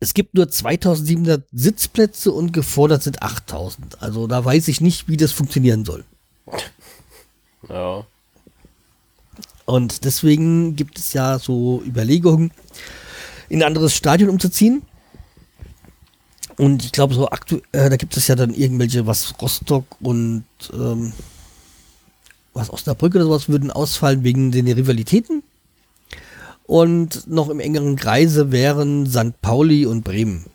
[0.00, 3.98] es gibt nur 2.700 Sitzplätze und gefordert sind 8.000.
[4.00, 6.04] Also da weiß ich nicht, wie das funktionieren soll.
[7.68, 8.04] Ja.
[9.64, 12.50] Und deswegen gibt es ja so Überlegungen,
[13.48, 14.82] in ein anderes Stadion umzuziehen.
[16.56, 20.44] Und ich glaube, so aktuell, äh, da gibt es ja dann irgendwelche, was Rostock und
[20.72, 21.12] ähm,
[22.54, 25.42] was Osnabrück oder sowas würden ausfallen wegen den Rivalitäten.
[26.66, 29.40] Und noch im engeren Kreise wären St.
[29.42, 30.46] Pauli und Bremen.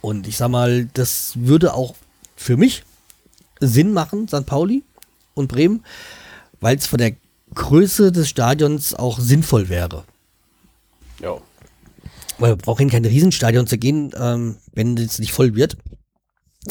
[0.00, 1.96] Und ich sag mal, das würde auch
[2.36, 2.84] für mich
[3.58, 4.46] Sinn machen, St.
[4.46, 4.84] Pauli
[5.34, 5.84] und Bremen,
[6.60, 7.16] weil es von der
[7.54, 10.04] Größe des Stadions auch sinnvoll wäre.
[11.20, 11.38] Ja.
[12.38, 15.76] Weil wir brauchen kein Riesenstadion zu gehen, ähm, wenn es nicht voll wird.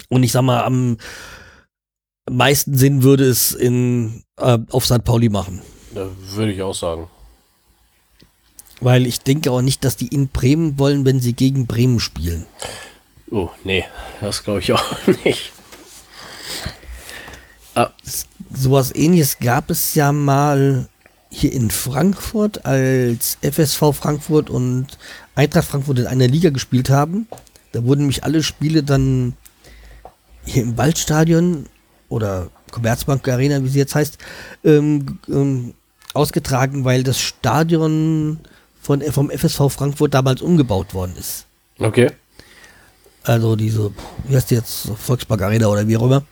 [0.08, 0.98] Und ich sag mal, am
[2.30, 5.04] meisten Sinn würde es in, äh, auf St.
[5.04, 5.62] Pauli machen.
[5.94, 7.08] Da würde ich auch sagen.
[8.80, 12.46] Weil ich denke auch nicht, dass die in Bremen wollen, wenn sie gegen Bremen spielen.
[13.32, 13.84] Oh, nee,
[14.22, 14.84] das glaube ich auch
[15.26, 15.52] nicht.
[17.76, 17.90] Ah,
[18.54, 20.88] Sowas ähnliches gab es ja mal
[21.30, 24.88] hier in Frankfurt, als FSV Frankfurt und
[25.36, 27.28] Eintracht Frankfurt in einer Liga gespielt haben.
[27.74, 29.34] Da wurden nämlich alle Spiele dann
[30.46, 31.66] hier im Waldstadion
[32.10, 34.18] oder Commerzbank Arena, wie sie jetzt heißt,
[34.64, 35.74] ähm, ähm,
[36.14, 38.40] ausgetragen, weil das Stadion
[38.82, 41.46] von, vom FSV Frankfurt damals umgebaut worden ist.
[41.80, 42.12] okay.
[43.24, 43.92] Also diese,
[44.26, 46.24] wie heißt die jetzt, Volkspark Arena oder wie auch immer.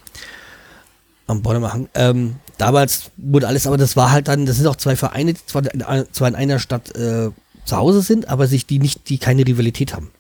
[1.28, 1.90] Am Bornholmer Hang.
[1.94, 5.46] Ähm, damals wurde alles, aber das war halt dann, das sind auch zwei Vereine, die
[5.46, 5.64] zwar
[6.12, 7.32] zwar in einer Stadt äh,
[7.66, 10.12] zu Hause sind, aber sich die nicht, die keine Rivalität haben.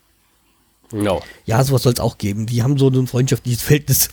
[0.92, 2.46] No, Ja, sowas soll es auch geben.
[2.46, 4.10] Die haben so ein freundschaftliches Verhältnis.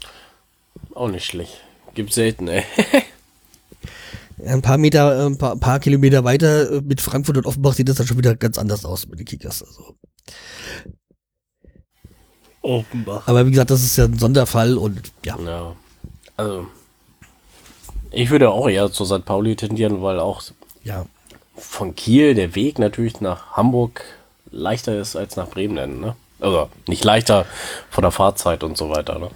[0.95, 1.61] Auch nicht schlecht.
[1.95, 2.65] Gibt selten, ey.
[4.45, 7.89] Ein paar Meter, äh, ein paar, paar Kilometer weiter äh, mit Frankfurt und Offenbach sieht
[7.89, 9.63] das dann schon wieder ganz anders aus mit den Kickers.
[9.63, 9.95] Also.
[12.63, 13.27] Offenbach.
[13.29, 15.37] Aber wie gesagt, das ist ja ein Sonderfall und ja.
[15.45, 15.77] Ja.
[16.37, 16.67] Also,
[18.11, 19.25] ich würde auch eher zu St.
[19.25, 20.43] Pauli tendieren, weil auch
[20.83, 21.07] Ja.
[21.57, 24.03] von Kiel der Weg natürlich nach Hamburg
[24.51, 26.17] leichter ist als nach Bremen, ne?
[26.41, 27.47] Also, nicht leichter
[27.91, 29.31] von der Fahrzeit und so weiter, ne?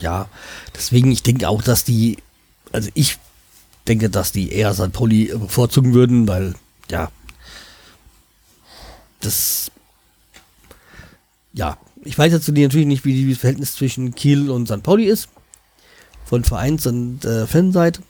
[0.00, 0.28] Ja,
[0.74, 2.18] deswegen, ich denke auch, dass die,
[2.72, 3.18] also ich
[3.86, 4.92] denke, dass die eher St.
[4.92, 6.54] Pauli bevorzugen würden, weil,
[6.90, 7.10] ja,
[9.20, 9.70] das,
[11.52, 14.82] ja, ich weiß jetzt natürlich nicht, wie das Verhältnis zwischen Kiel und St.
[14.82, 15.28] Pauli ist,
[16.24, 18.02] von Vereins- und äh, Fanseite,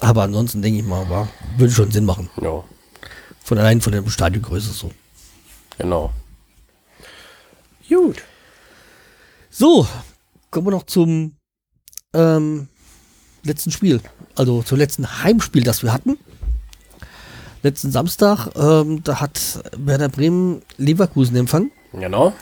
[0.00, 1.28] aber ansonsten denke ich mal, war,
[1.58, 2.64] würde schon Sinn machen, Ja,
[3.42, 4.90] von allein von der Stadiongröße so.
[5.76, 6.12] genau.
[7.86, 8.22] Gut.
[9.50, 9.86] So,
[10.54, 11.32] kommen wir noch zum
[12.14, 12.68] ähm,
[13.42, 14.00] letzten Spiel.
[14.36, 16.16] Also zum letzten Heimspiel, das wir hatten.
[17.62, 21.72] letzten Samstag, ähm, da hat Werder Bremen Leverkusen empfangen.
[21.92, 22.32] Genau.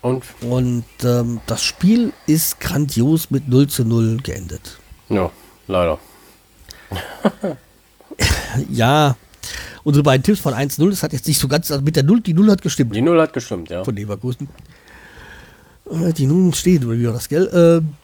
[0.00, 0.24] Und?
[0.42, 4.78] Und ähm, das Spiel ist grandios mit 0 zu 0 geendet.
[5.08, 5.30] Ja,
[5.66, 5.98] leider.
[8.70, 9.16] ja,
[9.82, 12.20] unsere beiden Tipps von 1-0, das hat jetzt nicht so ganz, also mit der 0,
[12.20, 12.94] die 0 hat gestimmt.
[12.94, 13.82] Die 0 hat gestimmt, ja.
[13.82, 14.48] Von Leverkusen.
[15.90, 17.50] Äh, die 0 steht, das, gell?
[17.52, 17.94] Ähm,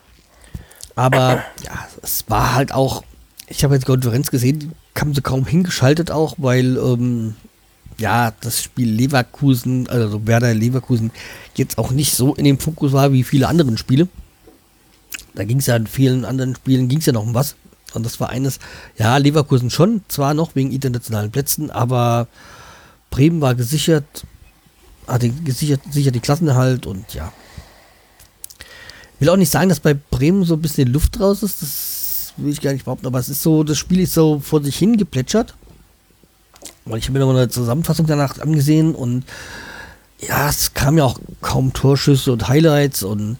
[0.96, 3.02] aber ja, es war halt auch,
[3.48, 7.34] ich habe jetzt Konferenz gesehen, haben sie kaum hingeschaltet auch, weil ähm,
[7.98, 11.10] ja, das Spiel Leverkusen, also Werder Leverkusen,
[11.54, 14.08] jetzt auch nicht so in dem Fokus war wie viele andere Spiele.
[15.34, 17.56] Da ging es ja in vielen anderen Spielen, ging es ja noch um was.
[17.92, 18.58] Und das war eines,
[18.96, 22.26] ja, Leverkusen schon, zwar noch wegen internationalen Plätzen, aber
[23.10, 24.24] Bremen war gesichert,
[25.06, 27.32] hatte gesichert, gesichert die Klassenerhalt und ja.
[29.18, 32.52] Will auch nicht sagen, dass bei Bremen so ein bisschen Luft raus ist, das will
[32.52, 35.54] ich gar nicht behaupten, aber es ist so, das Spiel ist so vor sich hingeplätschert.
[36.84, 39.24] Weil ich habe mir nochmal eine Zusammenfassung danach angesehen und
[40.20, 43.38] ja, es kam ja auch kaum Torschüsse und Highlights und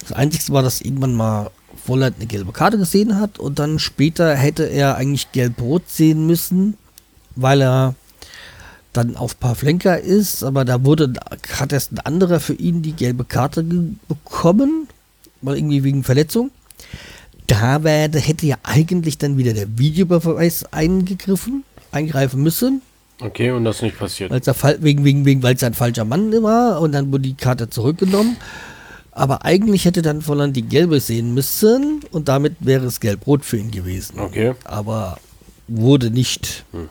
[0.00, 1.50] das Einzige war, dass irgendwann mal
[1.84, 6.76] Volland eine gelbe Karte gesehen hat und dann später hätte er eigentlich gelb-rot sehen müssen,
[7.36, 7.94] weil er
[8.92, 11.12] dann auf paar Flenker ist, aber da wurde,
[11.52, 13.64] hat erst ein anderer für ihn die gelbe Karte
[14.08, 14.88] bekommen,
[15.42, 16.50] weil irgendwie wegen Verletzung.
[17.46, 22.82] Da wär, hätte ja eigentlich dann wieder der Videobeweis eingegriffen eingreifen müssen.
[23.20, 24.30] Okay, und das ist nicht passiert.
[24.30, 24.46] Weil's
[24.82, 28.36] wegen, wegen, wegen, weil es ein falscher Mann war und dann wurde die Karte zurückgenommen.
[29.12, 33.58] Aber eigentlich hätte dann Volland die gelbe sehen müssen und damit wäre es gelb-rot für
[33.58, 34.18] ihn gewesen.
[34.18, 34.54] Okay.
[34.64, 35.18] Aber
[35.68, 36.64] wurde nicht.
[36.72, 36.88] Hm.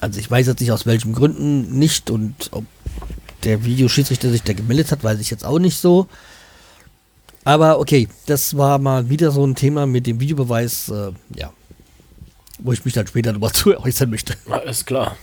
[0.00, 2.64] Also ich weiß jetzt nicht aus welchen Gründen nicht und ob
[3.44, 6.08] der Videoschiedsrichter sich da gemeldet hat, weiß ich jetzt auch nicht so.
[7.44, 10.88] Aber okay, das war mal wieder so ein Thema mit dem Videobeweis.
[10.88, 11.52] Äh, ja,
[12.58, 14.34] wo ich mich dann später nochmal zu äußern möchte.
[14.50, 15.16] Alles klar.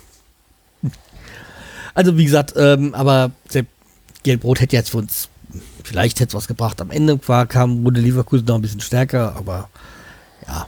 [1.94, 3.32] Also wie gesagt, ähm, aber
[4.24, 5.30] Gelbrot hätte jetzt für uns,
[5.84, 6.82] vielleicht hätte es was gebracht.
[6.82, 9.70] Am Ende war, kam, wurde Leverkusen noch ein bisschen stärker, aber
[10.48, 10.66] ja.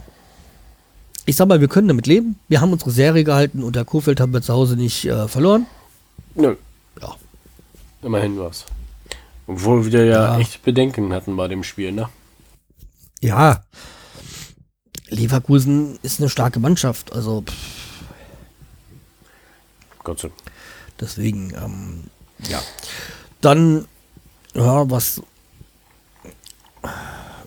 [1.26, 2.40] Ich sag mal, wir können damit leben.
[2.48, 5.66] Wir haben unsere Serie gehalten und der Kofeld haben wir zu Hause nicht äh, verloren.
[6.36, 6.56] Nö.
[7.02, 7.16] Ja.
[8.04, 8.66] Immerhin was.
[9.48, 12.10] Obwohl wir ja, ja, echt Bedenken hatten bei dem Spiel, ne?
[13.22, 13.64] Ja,
[15.10, 17.44] Leverkusen ist eine starke Mannschaft, also.
[20.04, 20.30] Gott sei
[21.00, 22.04] Deswegen, ähm,
[22.48, 22.62] ja.
[23.42, 23.86] Dann,
[24.54, 25.22] ja, was.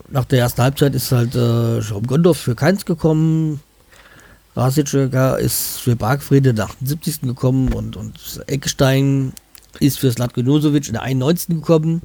[0.09, 3.61] Nach der ersten Halbzeit ist halt äh, Jerome Gondorf für Keins gekommen.
[4.57, 7.21] Rasic ist für Bargfriede nach dem 70.
[7.23, 9.33] gekommen und, und Eckstein
[9.81, 11.57] ist für Slatko Nosovic in der 91.
[11.57, 12.03] gekommen.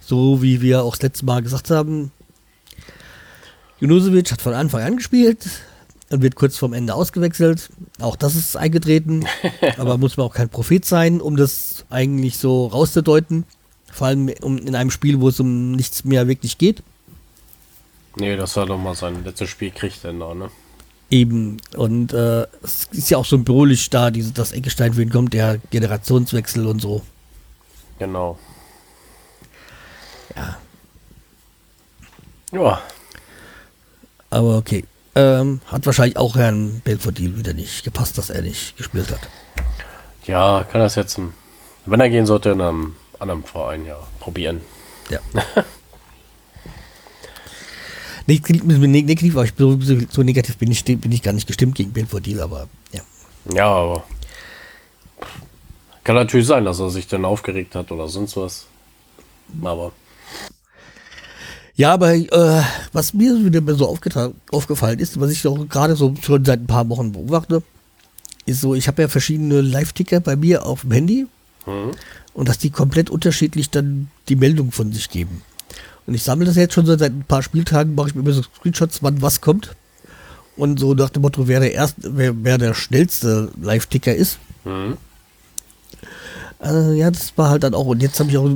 [0.00, 2.12] So wie wir auch das letzte Mal gesagt haben,
[3.82, 5.44] Junusovic hat von Anfang an gespielt
[6.10, 7.68] und wird kurz vorm Ende ausgewechselt.
[7.98, 9.26] Auch das ist eingetreten,
[9.76, 13.44] aber muss man auch kein Prophet sein, um das eigentlich so rauszudeuten.
[13.90, 16.84] Vor allem in einem Spiel, wo es um nichts mehr wirklich geht.
[18.14, 20.48] Nee, das war doch mal sein letztes Spiel, kriegt er noch, ne?
[21.12, 25.34] Eben, und äh, es ist ja auch symbolisch da, diese, dass Eckestein für ihn kommt,
[25.34, 27.02] der Generationswechsel und so.
[27.98, 28.38] Genau.
[30.34, 30.56] Ja.
[32.52, 32.82] Ja,
[34.30, 34.84] aber okay.
[35.14, 39.20] Ähm, hat wahrscheinlich auch Herrn Belfodil wieder nicht gepasst, dass er nicht gespielt hat.
[40.24, 41.20] Ja, kann das jetzt,
[41.84, 44.62] wenn er gehen sollte, in einem anderen Verein ja probieren.
[45.10, 45.18] Ja.
[48.26, 49.78] negativ, negativ, aber ich, so,
[50.10, 53.00] so, negativ bin ich, bin ich gar nicht gestimmt gegen Belfodil, aber ja.
[53.54, 54.04] Ja, aber
[56.04, 58.66] kann natürlich sein, dass er sich dann aufgeregt hat oder sonst was.
[59.62, 59.92] Aber
[61.74, 66.44] ja, aber äh, was mir wieder so aufgefallen ist, was ich auch gerade so schon
[66.44, 67.62] seit ein paar Wochen beobachte,
[68.44, 71.26] ist so, ich habe ja verschiedene Live-Ticker bei mir auf dem Handy
[71.66, 71.92] mhm.
[72.34, 75.42] und dass die komplett unterschiedlich dann die Meldung von sich geben.
[76.06, 78.42] Und ich sammle das jetzt schon seit ein paar Spieltagen, mache ich mir immer so
[78.42, 79.74] Screenshots, wann was kommt.
[80.56, 84.38] Und so nach dem Motto, wer der erste, wer, wer der schnellste Live-Ticker ist.
[84.64, 84.96] Mhm.
[86.58, 87.86] Also, ja, das war halt dann auch.
[87.86, 88.50] Und jetzt habe ich auch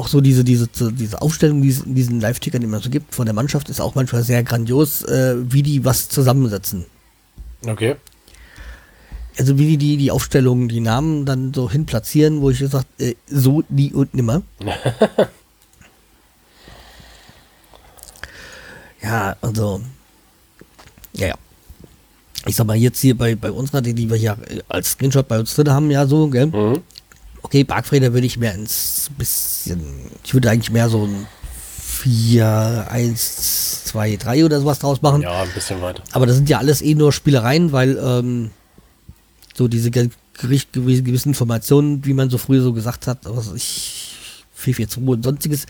[0.00, 3.26] auch so diese, diese, diese Aufstellung, die es in diesen Live-Tickern immer so gibt von
[3.26, 6.86] der Mannschaft, ist auch manchmal sehr grandios, äh, wie die was zusammensetzen.
[7.66, 7.96] Okay.
[9.38, 13.14] Also wie die die Aufstellungen, die Namen dann so hin platzieren, wo ich gesagt, äh,
[13.26, 14.42] so nie und nimmer.
[19.02, 19.80] ja, also
[21.12, 21.34] ja, ja.
[22.46, 24.36] Ich sag mal, jetzt hier bei, bei unserer, die, die wir hier
[24.68, 26.46] als Screenshot bei uns drin haben, ja so, gell?
[26.46, 26.80] Mhm.
[27.42, 29.82] Okay, Bargfreder würde ich mehr ins bisschen,
[30.24, 31.26] ich würde eigentlich mehr so ein
[32.02, 35.22] 4, 1, 2, 3 oder sowas draus machen.
[35.22, 36.02] Ja, ein bisschen weiter.
[36.12, 38.50] Aber das sind ja alles eh nur Spielereien, weil ähm,
[39.54, 44.14] so diese Gericht gewissen Informationen, wie man so früher so gesagt hat, was ich,
[44.54, 45.66] 442 und sonstiges,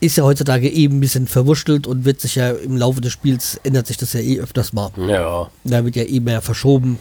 [0.00, 3.60] ist ja heutzutage eben ein bisschen verwurschtelt und wird sich ja im Laufe des Spiels,
[3.64, 4.90] ändert sich das ja eh öfters mal.
[4.96, 5.50] Ja.
[5.64, 6.98] Da wird ja eh mehr verschoben.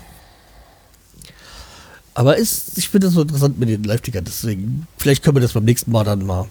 [2.15, 5.53] Aber ist, ich finde das so interessant mit den Live-Tickern, deswegen, vielleicht können wir das
[5.53, 6.47] beim nächsten Mal dann mal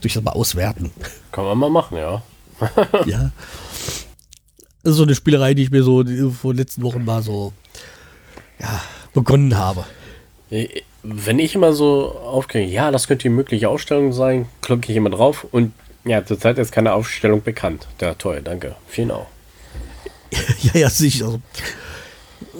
[0.00, 0.92] durch das mal auswerten.
[1.32, 2.22] Kann man mal machen, ja.
[3.06, 3.32] ja.
[4.84, 7.52] Das ist so eine Spielerei, die ich mir so vor den letzten Wochen mal so,
[8.60, 8.80] ja,
[9.12, 9.84] begonnen habe.
[10.50, 10.68] Äh,
[11.02, 15.10] Wenn ich immer so aufkriege, ja, das könnte die mögliche Ausstellung sein, klicke ich immer
[15.10, 15.72] drauf und
[16.04, 17.86] ja, zurzeit ist keine Aufstellung bekannt.
[18.00, 18.76] Ja, toll, danke.
[18.86, 19.26] Vielen auch.
[20.62, 21.40] ja, ja, sicher.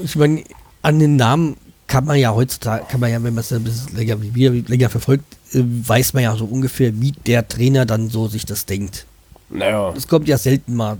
[0.02, 0.44] Ich meine,
[0.82, 3.96] an den Namen kann man ja heutzutage, kann man ja, wenn man es ein bisschen
[3.96, 5.24] länger wie wir länger verfolgt,
[5.54, 9.06] äh, weiß man ja so ungefähr, wie der Trainer dann so sich das denkt.
[9.50, 10.98] Naja, Es kommt ja selten mal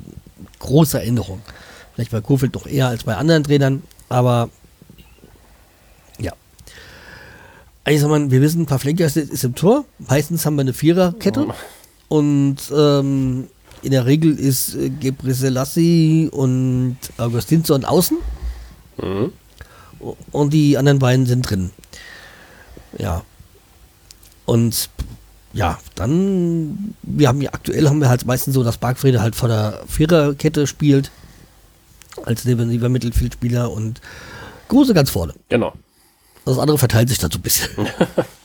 [0.58, 1.42] große Änderungen.
[1.94, 4.48] Vielleicht bei Kofeld doch eher als bei anderen Trainern, aber
[6.18, 6.32] ja.
[7.86, 9.84] Ich sag mal, wir wissen, Pavlenka ist, ist im Tor.
[9.98, 11.46] Meistens haben wir eine Viererkette.
[12.08, 13.48] Und ähm,
[13.82, 18.18] in der Regel ist äh, Gebre Selassie und Augustinsson außen.
[19.00, 19.32] Mhm.
[20.32, 21.70] Und die anderen beiden sind drin.
[22.96, 23.22] Ja.
[24.46, 24.88] Und
[25.52, 29.48] ja, dann, wir haben ja aktuell haben wir halt meistens so, dass Bargfrede halt vor
[29.48, 31.10] der Viererkette spielt.
[32.24, 34.00] Als defensiver Mittelfeldspieler und
[34.68, 35.34] Kruse ganz vorne.
[35.48, 35.72] genau.
[36.44, 37.68] Das andere verteilt sich dann so ein bisschen.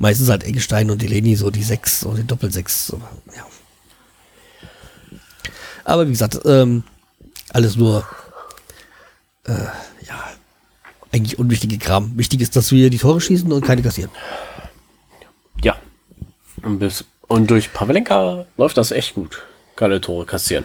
[0.00, 2.86] Meistens halt Eggestein und Eleni so die Sechs oder die Doppelsechs.
[2.86, 3.02] So,
[3.36, 3.46] ja.
[5.84, 6.84] Aber wie gesagt, ähm,
[7.50, 8.08] alles nur
[9.46, 10.24] äh, ja,
[11.12, 12.16] eigentlich unwichtige Kram.
[12.16, 14.10] Wichtig ist, dass wir die Tore schießen und keine kassieren.
[15.62, 15.76] Ja.
[16.62, 19.42] Und, bis, und durch Pavlenka läuft das echt gut.
[19.76, 20.64] Keine Tore kassieren.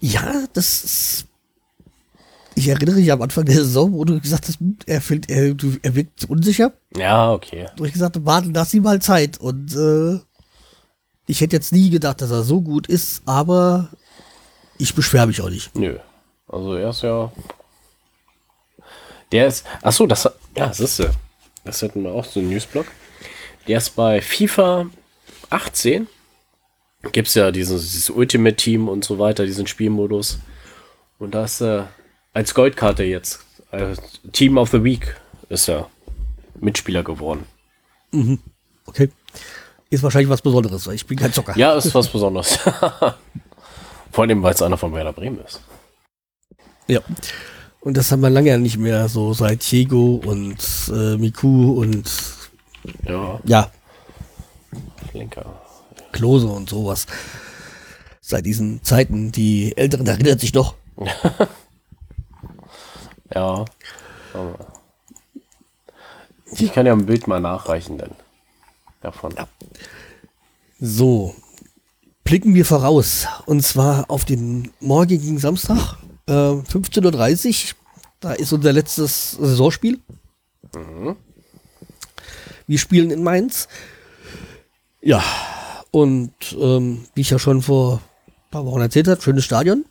[0.00, 1.26] Ja, das ist.
[2.54, 5.54] Ich erinnere mich am Anfang der Saison, wo du gesagt hast, hm, er, fällt, er,
[5.54, 6.72] du- er wirkt unsicher.
[6.96, 7.66] Ja, okay.
[7.76, 9.38] wo ich gesagt habe, warte, lass ihm mal Zeit.
[9.38, 10.18] Und äh,
[11.26, 13.88] ich hätte jetzt nie gedacht, dass er so gut ist, aber
[14.78, 15.74] ich beschwere mich auch nicht.
[15.74, 15.98] Nö.
[16.48, 17.32] Also er ist ja.
[19.30, 19.64] Der ist.
[19.80, 20.24] Achso, das.
[20.56, 21.06] Ja, das ist ja.
[21.64, 22.86] Das hätten wir auch so einen Newsblog.
[23.68, 24.86] Der ist bei FIFA
[25.50, 26.06] 18.
[27.12, 30.38] Gibt es ja diesen, dieses Ultimate Team und so weiter, diesen Spielmodus.
[31.18, 31.88] Und da ist er
[32.32, 33.44] als Goldkarte jetzt.
[33.70, 33.94] Äh,
[34.32, 35.16] Team of the Week
[35.48, 35.88] ist er
[36.60, 37.46] Mitspieler geworden.
[38.86, 39.10] Okay.
[39.90, 41.56] Ist wahrscheinlich was Besonderes, weil ich bin kein Zocker.
[41.56, 42.58] Ja, ist was Besonderes.
[44.12, 45.60] Vor allem, weil es einer von Werder Bremen ist.
[46.86, 47.00] Ja.
[47.80, 50.56] Und das haben wir lange nicht mehr, so seit Diego und
[50.92, 52.10] äh, Miku und
[53.06, 53.70] Ja, ja,
[55.12, 55.60] Linker.
[56.12, 57.06] Klose und sowas.
[58.20, 60.74] Seit diesen Zeiten, die Älteren erinnert sich noch.
[63.34, 63.64] Ja.
[66.52, 68.10] Ich kann ja ein Bild mal nachreichen, denn
[69.00, 69.34] davon.
[70.80, 71.34] So,
[72.24, 73.26] blicken wir voraus.
[73.46, 77.76] Und zwar auf den morgigen Samstag, äh, 15.30 Uhr.
[78.20, 79.98] Da ist unser letztes Saisonspiel.
[82.66, 83.68] Wir spielen in Mainz.
[85.00, 85.22] Ja,
[85.90, 89.84] und ähm, wie ich ja schon vor ein paar Wochen erzählt habe, schönes Stadion.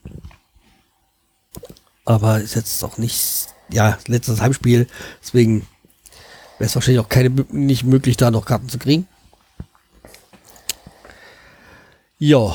[2.12, 4.86] Aber ist jetzt auch nicht, ja, letztes Heimspiel.
[5.24, 5.62] Deswegen
[6.58, 9.08] wäre es wahrscheinlich auch keine, nicht möglich, da noch Karten zu kriegen.
[12.20, 12.54] Ja.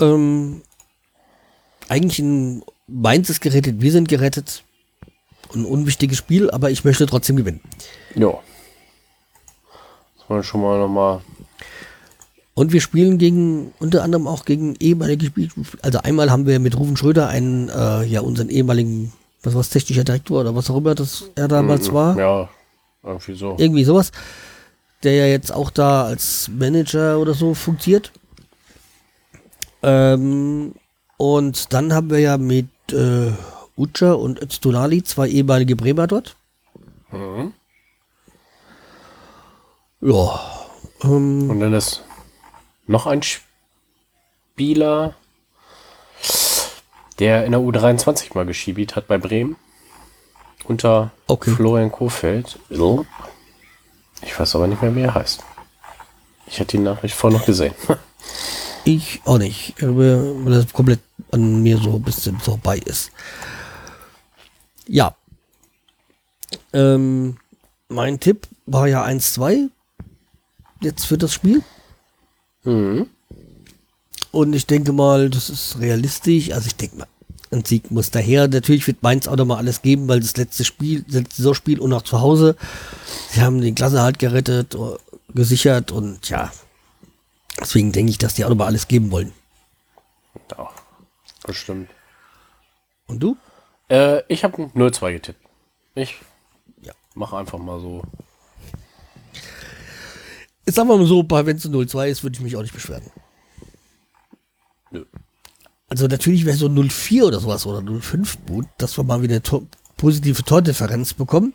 [0.00, 0.62] Ähm,
[1.88, 4.64] eigentlich ein Mainz ist gerettet, wir sind gerettet.
[5.54, 7.60] Ein unwichtiges Spiel, aber ich möchte trotzdem gewinnen.
[8.16, 8.40] Ja.
[10.18, 11.22] Das wir schon mal nochmal.
[12.56, 15.50] Und wir spielen gegen, unter anderem auch gegen ehemalige Spiel.
[15.82, 20.04] Also einmal haben wir mit Rufen Schröder einen, äh, ja, unseren ehemaligen, was war technischer
[20.04, 22.16] Direktor oder was auch immer das er damals war.
[22.18, 22.48] Ja,
[23.04, 23.56] irgendwie so.
[23.58, 24.10] Irgendwie sowas.
[25.02, 28.10] Der ja jetzt auch da als Manager oder so fungiert.
[29.82, 30.72] Ähm,
[31.18, 33.32] und dann haben wir ja mit äh,
[33.76, 36.36] Ucha und Öztunali zwei ehemalige Bremer dort.
[37.12, 37.52] Mhm.
[40.00, 40.40] Ja.
[41.04, 42.05] Ähm, Und dann ist
[42.86, 45.14] noch ein Spieler,
[47.18, 49.56] der in der U23 mal geschiebit hat bei Bremen.
[50.64, 51.50] Unter Okay.
[51.50, 52.58] Florian Kofeld.
[54.22, 55.42] Ich weiß aber nicht mehr, wie er heißt.
[56.46, 57.74] Ich hätte die Nachricht vorher noch gesehen.
[58.84, 63.10] ich auch nicht, weil das komplett an mir so ein bisschen vorbei ist.
[64.86, 65.16] Ja.
[66.72, 67.36] Ähm,
[67.88, 69.68] mein Tipp war ja 1-2
[70.80, 71.62] jetzt für das Spiel.
[72.66, 73.06] Mhm.
[74.32, 76.52] Und ich denke mal, das ist realistisch.
[76.52, 77.06] Also ich denke mal,
[77.50, 78.48] ein Sieg muss daher.
[78.48, 81.92] Natürlich wird Mainz auch nochmal alles geben, weil das letzte Spiel, das letzte Saisonspiel und
[81.92, 82.56] auch zu Hause.
[83.30, 84.96] Sie haben den Klassenerhalt gerettet, äh,
[85.32, 86.52] gesichert und ja.
[87.58, 89.32] Deswegen denke ich, dass die auch nochmal alles geben wollen.
[90.50, 90.68] Ja,
[91.46, 91.88] bestimmt.
[93.06, 93.36] Und du?
[93.88, 95.40] Äh, ich habe 0-2 getippt.
[95.94, 96.16] Ich
[96.82, 96.92] Ja.
[97.14, 98.02] mache einfach mal so.
[100.66, 103.04] Jetzt sagen wir mal so, wenn es 0-2 ist, würde ich mich auch nicht beschweren.
[104.90, 105.04] Nö.
[105.88, 109.66] Also natürlich wäre so 0-4 oder sowas oder 0-5 gut, dass wir mal wieder to
[109.96, 111.52] positive Tordifferenz bekommen.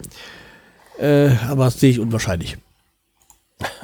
[0.98, 2.58] Äh, aber das sehe ich unwahrscheinlich.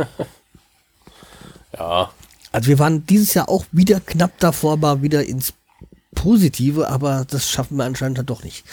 [1.78, 2.12] Ja,
[2.52, 5.54] Also wir waren dieses Jahr auch wieder knapp davor, mal wieder ins
[6.16, 8.66] Positive, aber das schaffen wir anscheinend halt doch nicht.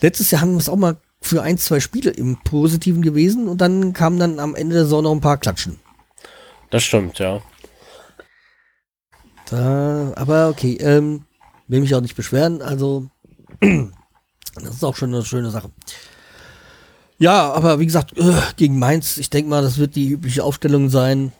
[0.00, 3.60] Letztes Jahr haben wir es auch mal für ein, zwei Spiele im Positiven gewesen und
[3.60, 5.78] dann kamen dann am Ende der Saison noch ein paar Klatschen.
[6.70, 7.42] das stimmt, ja.
[9.50, 11.24] Da, aber okay, ähm,
[11.66, 13.06] will mich auch nicht beschweren, also
[13.60, 15.70] das ist auch schon eine schöne Sache.
[17.18, 20.88] Ja, aber wie gesagt, äh, gegen Mainz, ich denke mal, das wird die übliche Aufstellung
[20.88, 21.32] sein.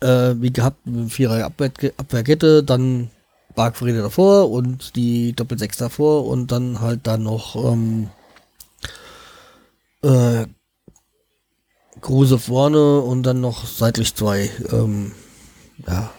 [0.00, 0.78] Äh, wie gehabt,
[1.08, 3.10] Vierer Abwehr, Abwehrkette, dann
[3.56, 8.08] Bargfriede davor und die Doppelsechs davor und dann halt dann noch ähm,
[10.04, 10.46] äh,
[12.00, 14.50] Kruse vorne und dann noch seitlich zwei.
[14.70, 15.12] Ähm,
[15.86, 16.10] ja,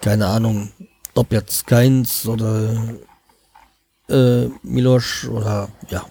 [0.00, 0.72] keine Ahnung,
[1.14, 2.74] ob jetzt Keins oder
[4.08, 6.04] äh, Milosch oder ja,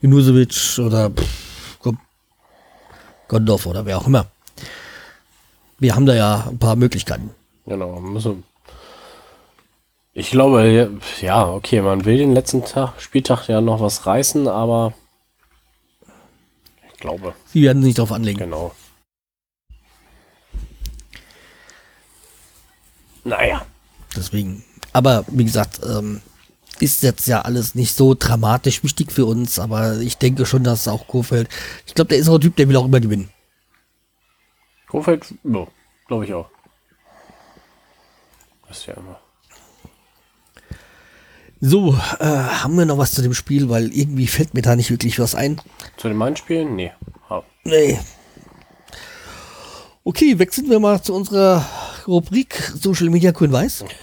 [0.00, 1.10] Junusovic oder
[3.28, 4.26] Gondorf oder wer auch immer.
[5.78, 7.30] Wir haben da ja ein paar Möglichkeiten.
[7.64, 7.98] Genau.
[7.98, 8.44] Müssen,
[10.12, 10.90] ich glaube,
[11.22, 14.92] ja, okay, man will den letzten Tag, Spieltag ja noch was reißen, aber
[17.02, 18.38] glaube, Sie werden sich darauf anlegen.
[18.38, 18.74] genau.
[23.24, 23.64] Naja,
[24.16, 24.64] Deswegen.
[24.92, 26.20] Aber wie gesagt, ähm,
[26.80, 30.88] ist jetzt ja alles nicht so dramatisch wichtig für uns, aber ich denke schon, dass
[30.88, 31.48] auch Kofeld,
[31.86, 33.30] ich glaube, der ist auch ein Typ, der will auch immer gewinnen.
[34.88, 35.66] Kofeld, ja,
[36.08, 36.50] glaube ich auch.
[38.68, 39.21] Das ist ja immer.
[41.64, 44.90] So, äh, haben wir noch was zu dem Spiel, weil irgendwie fällt mir da nicht
[44.90, 45.60] wirklich was ein.
[45.96, 46.74] Zu den meinen Spielen?
[46.74, 46.90] Nee.
[47.30, 47.44] Ha.
[47.62, 48.00] Nee.
[50.02, 51.64] Okay, wechseln wir mal zu unserer
[52.08, 53.84] Rubrik Social Media Grün Weiß.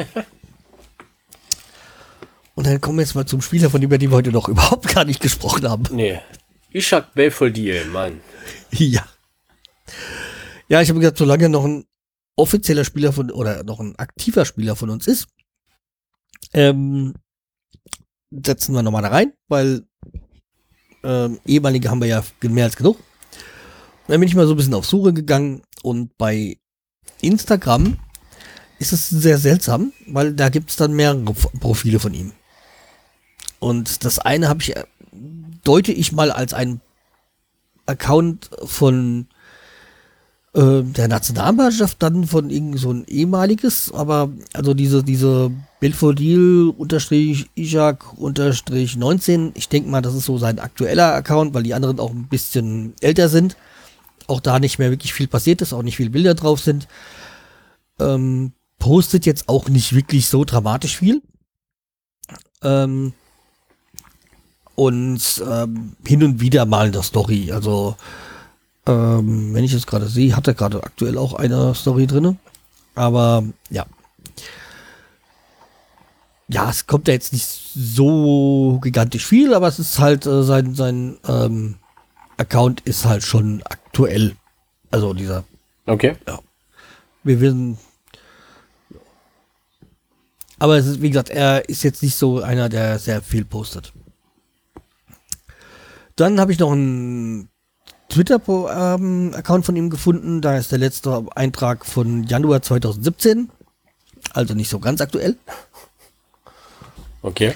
[2.56, 4.48] Und dann kommen wir jetzt mal zum Spieler, von dem wir die wir heute noch
[4.48, 5.84] überhaupt gar nicht gesprochen haben.
[5.92, 6.22] Nee.
[6.72, 8.22] Ishak Belfodil, Mann.
[8.72, 9.06] Ja.
[10.70, 11.84] Ja, ich habe gesagt, solange noch ein
[12.38, 15.28] offizieller Spieler von oder noch ein aktiver Spieler von uns ist,
[16.54, 17.16] ähm,
[18.32, 19.84] setzen wir nochmal da rein, weil
[21.04, 22.98] ähm, ehemalige haben wir ja mehr als genug.
[22.98, 26.58] Und dann bin ich mal so ein bisschen auf Suche gegangen und bei
[27.22, 27.98] Instagram
[28.80, 32.32] ist es sehr seltsam, weil da gibt es dann mehrere Profile von ihm.
[33.60, 34.84] Und das eine habe ich, äh,
[35.64, 36.82] deute ich mal als ein
[37.86, 39.28] Account von
[40.54, 47.50] äh, der Nationalmannschaft, dann von irgend so ein ehemaliges, aber also diese, diese Belfodil unterstrich
[47.56, 52.00] Ishak unterstrich 19, ich denke mal, das ist so sein aktueller Account, weil die anderen
[52.00, 53.56] auch ein bisschen älter sind.
[54.28, 56.88] Auch da nicht mehr wirklich viel passiert ist, auch nicht viele Bilder drauf sind.
[58.00, 61.22] Ähm, postet jetzt auch nicht wirklich so dramatisch viel.
[62.62, 63.14] Ähm,
[64.76, 67.52] und ähm, hin und wieder mal in der Story.
[67.52, 67.96] Also,
[68.86, 72.38] ähm, wenn ich es gerade sehe, hat er gerade aktuell auch eine Story drinne.
[72.96, 73.86] Aber ja.
[76.52, 80.74] Ja, es kommt ja jetzt nicht so gigantisch viel, aber es ist halt äh, sein,
[80.74, 81.76] sein ähm,
[82.38, 84.36] Account ist halt schon aktuell.
[84.92, 85.44] Also dieser,
[85.86, 86.16] Okay.
[87.24, 87.78] wir wissen.
[90.58, 93.94] Aber es ist, wie gesagt, er ist jetzt nicht so einer, der sehr viel postet.
[96.16, 97.50] Dann habe ich noch einen
[98.10, 100.42] Twitter-Account von ihm gefunden.
[100.42, 103.50] Da ist der letzte Eintrag von Januar 2017.
[104.34, 105.38] Also nicht so ganz aktuell.
[107.22, 107.54] Okay.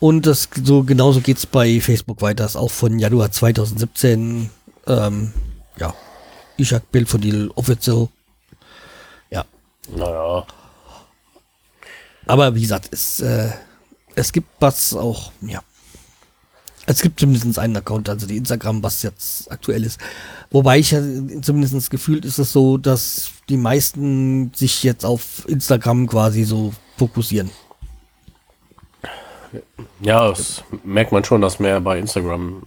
[0.00, 2.44] Und das so genauso geht's bei Facebook weiter.
[2.44, 4.50] Ist auch von Januar 2017.
[4.86, 5.32] Ähm,
[5.78, 5.94] ja.
[6.56, 8.08] Ishak Belfodil Official.
[9.30, 9.44] Ja.
[9.94, 10.46] Naja.
[12.26, 13.50] Aber wie gesagt, es, äh,
[14.14, 15.62] es gibt was auch, ja.
[16.84, 20.00] Es gibt zumindest einen Account, also die Instagram, was jetzt aktuell ist.
[20.50, 21.00] Wobei ich ja
[21.40, 27.50] zumindest gefühlt ist es so, dass die meisten sich jetzt auf Instagram quasi so fokussieren.
[30.00, 32.62] Ja, das merkt man schon, dass mehr bei Instagram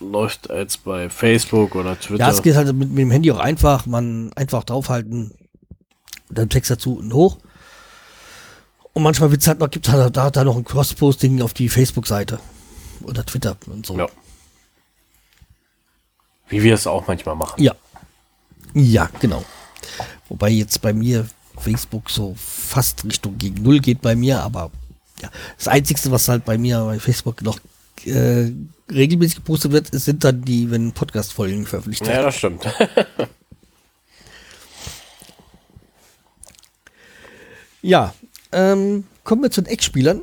[0.00, 2.24] läuft als bei Facebook oder Twitter.
[2.24, 5.32] Ja, es geht halt mit, mit dem Handy auch einfach, man einfach draufhalten,
[6.28, 7.38] dann Text dazu und hoch.
[8.92, 11.68] Und manchmal wird's halt noch, gibt es halt da, da noch ein Cross-Posting auf die
[11.68, 12.40] Facebook-Seite
[13.02, 13.96] oder Twitter und so.
[13.96, 14.06] Ja.
[16.48, 17.62] Wie wir es auch manchmal machen.
[17.62, 17.74] Ja.
[18.74, 19.44] Ja, genau.
[20.28, 21.26] Wobei jetzt bei mir
[21.58, 24.70] Facebook so fast Richtung gegen Null geht bei mir, aber
[25.22, 25.30] ja.
[25.56, 27.58] Das Einzige, was halt bei mir bei Facebook noch
[28.04, 28.50] äh,
[28.90, 32.24] regelmäßig gepostet wird, sind dann die, wenn Podcast-Folgen veröffentlicht Ja, werden.
[32.24, 32.66] das stimmt.
[37.82, 38.14] Ja,
[38.52, 40.22] ähm, kommen wir zu den Eckspielern.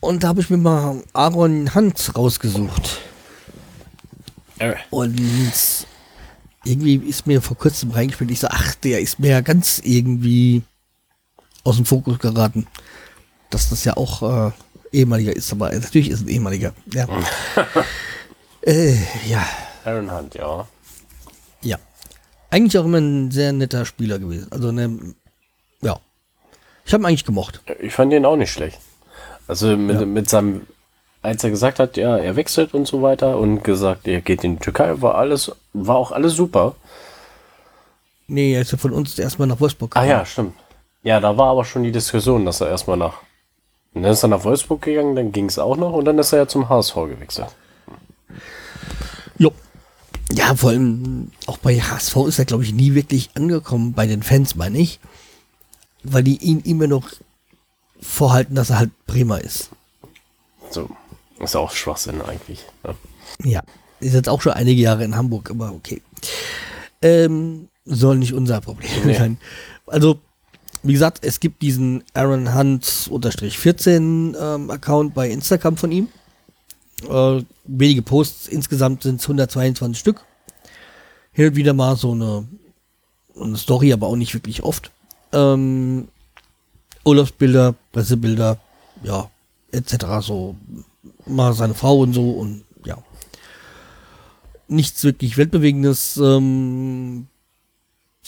[0.00, 2.98] Und da habe ich mir mal Aaron Hunt rausgesucht.
[4.90, 5.20] Und
[6.64, 8.30] irgendwie ist mir vor kurzem reingespielt.
[8.30, 10.62] Ich so, ach, der ist mir ja ganz irgendwie
[11.64, 12.66] aus dem Fokus geraten.
[13.56, 14.50] Dass das ja auch äh,
[14.92, 16.74] ehemaliger ist, aber natürlich ist ein ehemaliger.
[16.92, 17.08] Ja.
[18.60, 18.92] äh,
[19.26, 19.46] ja,
[19.82, 20.68] Aaron Hunt, ja.
[21.62, 21.78] ja.
[22.50, 24.48] Eigentlich auch immer ein sehr netter Spieler gewesen.
[24.50, 25.14] Also, ne,
[25.80, 25.98] ja.
[26.84, 27.62] Ich habe ihn eigentlich gemocht.
[27.80, 28.78] Ich fand den auch nicht schlecht.
[29.48, 30.66] Also mit, mit seinem,
[31.22, 34.56] als er gesagt hat, ja, er wechselt und so weiter und gesagt, er geht in
[34.56, 36.74] die Türkei, war alles, war auch alles super.
[38.26, 40.18] Nee, er ist ja von uns erstmal nach Wolfsburg Ah gegangen.
[40.18, 40.54] ja, stimmt.
[41.04, 43.22] Ja, da war aber schon die Diskussion, dass er erstmal nach.
[43.96, 46.30] Und dann ist er nach Wolfsburg gegangen, dann ging es auch noch und dann ist
[46.32, 47.48] er ja zum HSV gewechselt.
[49.38, 49.52] Jo.
[50.30, 54.22] Ja, vor allem auch bei HSV ist er, glaube ich, nie wirklich angekommen, bei den
[54.22, 55.00] Fans, meine ich.
[56.02, 57.08] Weil die ihn immer noch
[57.98, 59.70] vorhalten, dass er halt Bremer ist.
[60.70, 60.90] So.
[61.40, 62.66] Ist auch Schwachsinn eigentlich.
[62.84, 62.94] ne?
[63.44, 63.50] Ja.
[63.50, 63.62] Ja.
[64.00, 66.02] Ist jetzt auch schon einige Jahre in Hamburg, aber okay.
[67.00, 69.14] Ähm, soll nicht unser Problem Nee.
[69.16, 69.38] sein.
[69.86, 70.18] Also,
[70.86, 76.08] wie gesagt, es gibt diesen Aaron Hunt unterstrich 14 ähm, Account bei Instagram von ihm.
[77.08, 80.24] Äh, wenige Posts, insgesamt sind es 122 Stück.
[81.36, 82.46] Und wieder mal so eine,
[83.38, 84.90] eine Story, aber auch nicht wirklich oft.
[85.32, 86.08] Ähm,
[87.04, 88.58] Urlaubsbilder, Pressebilder,
[89.02, 89.30] ja,
[89.72, 90.06] etc.
[90.20, 90.56] So
[91.26, 92.98] mal seine Frau und so und ja.
[94.68, 96.16] Nichts wirklich Weltbewegendes.
[96.16, 97.28] Ähm,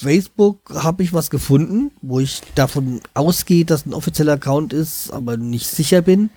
[0.00, 5.36] Facebook habe ich was gefunden, wo ich davon ausgehe, dass ein offizieller Account ist, aber
[5.36, 6.30] nicht sicher bin.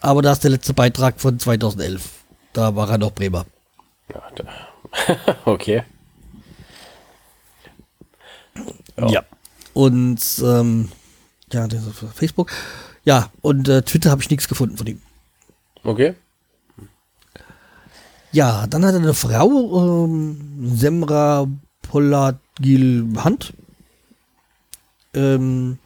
[0.00, 2.02] Aber da ist der letzte Beitrag von 2011.
[2.52, 3.46] Da war er noch Bremer.
[4.12, 4.22] Ja,
[5.44, 5.84] okay.
[8.96, 9.24] Ja.
[9.72, 10.90] Und ähm,
[11.52, 11.68] ja,
[12.14, 12.50] Facebook.
[13.04, 15.00] Ja, und äh, Twitter habe ich nichts gefunden von ihm.
[15.84, 16.14] Okay.
[18.32, 21.46] Ja, dann hat er eine Frau, ähm, Semra
[21.90, 23.52] Polagil Hand.
[25.12, 25.78] Ähm,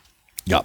[0.47, 0.63] ja.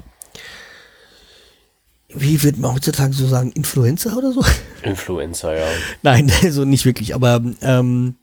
[2.09, 3.53] Wie wird man heutzutage so sagen?
[3.53, 4.43] Influencer oder so?
[4.83, 5.65] Influencer, ja.
[6.03, 8.15] Nein, also nicht wirklich, aber ähm,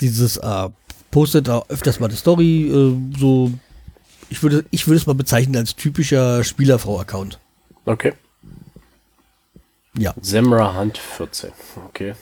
[0.00, 0.68] dieses äh,
[1.10, 3.50] postet da öfters mal eine Story, äh, so
[4.28, 7.40] ich würde ich würde es mal bezeichnen als typischer Spielerfrau-Account.
[7.86, 8.12] Okay.
[9.98, 11.50] Ja, Semra Hunt 14.
[11.88, 12.14] Okay.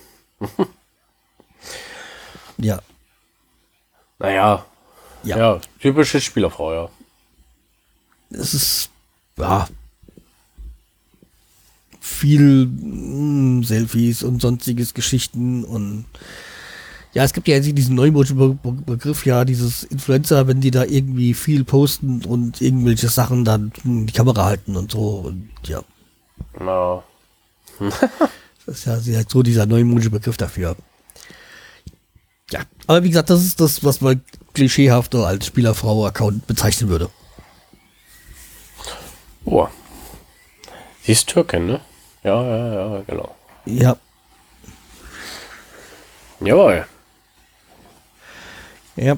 [2.56, 2.80] ja,
[4.18, 4.64] Naja.
[5.24, 5.38] Ja.
[5.38, 5.60] Ja.
[5.80, 6.88] typische Spielerfrau, ja.
[8.30, 8.90] es ist
[9.36, 9.68] ja
[12.00, 16.06] viel mm, Selfies und sonstiges Geschichten und
[17.14, 18.56] ja, es gibt ja jetzt diesen Be
[18.86, 24.12] Begriff, ja, dieses Influencer, wenn die da irgendwie viel posten und irgendwelche Sachen dann die
[24.12, 25.82] Kamera halten und so und ja,
[26.60, 27.02] Na,
[28.66, 30.76] das ist ja so dieser neumodische Begriff dafür.
[32.50, 34.22] Ja, aber wie gesagt, das ist das, was man
[34.54, 37.10] klischeehafter als Spielerfrau-Account bezeichnen würde.
[39.44, 39.68] oh.
[41.02, 41.80] Sie ist Türkin, ne?
[42.22, 43.34] Ja, ja, ja, genau.
[43.64, 43.96] Ja,
[46.40, 46.86] Jawohl.
[48.96, 49.16] Ja,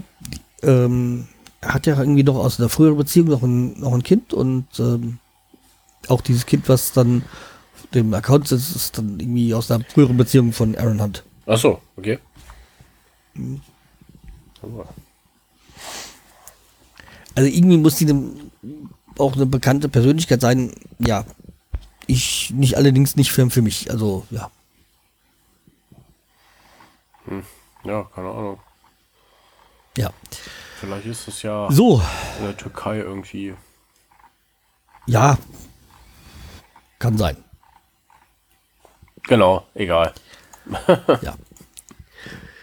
[0.62, 1.28] ähm,
[1.60, 4.66] er hat ja irgendwie noch aus einer früheren Beziehung noch ein, noch ein Kind und
[4.78, 5.18] ähm,
[6.08, 7.22] auch dieses Kind, was dann
[7.74, 11.24] auf dem Account ist, ist dann irgendwie aus einer früheren Beziehung von Aaron Hunt.
[11.46, 12.18] Ach so, okay.
[17.34, 18.32] Also irgendwie muss die ne,
[19.18, 20.72] auch eine bekannte Persönlichkeit sein.
[20.98, 21.24] Ja,
[22.06, 23.90] ich nicht allerdings nicht für, für mich.
[23.90, 24.50] Also ja,
[27.84, 28.60] Ja, keine Ahnung.
[29.96, 30.10] ja.
[30.80, 32.02] Vielleicht ist es ja So,
[32.38, 33.54] in der Türkei irgendwie.
[35.06, 35.38] ja,
[36.98, 37.36] kann sein.
[39.24, 40.14] Genau, egal.
[41.22, 41.36] Ja.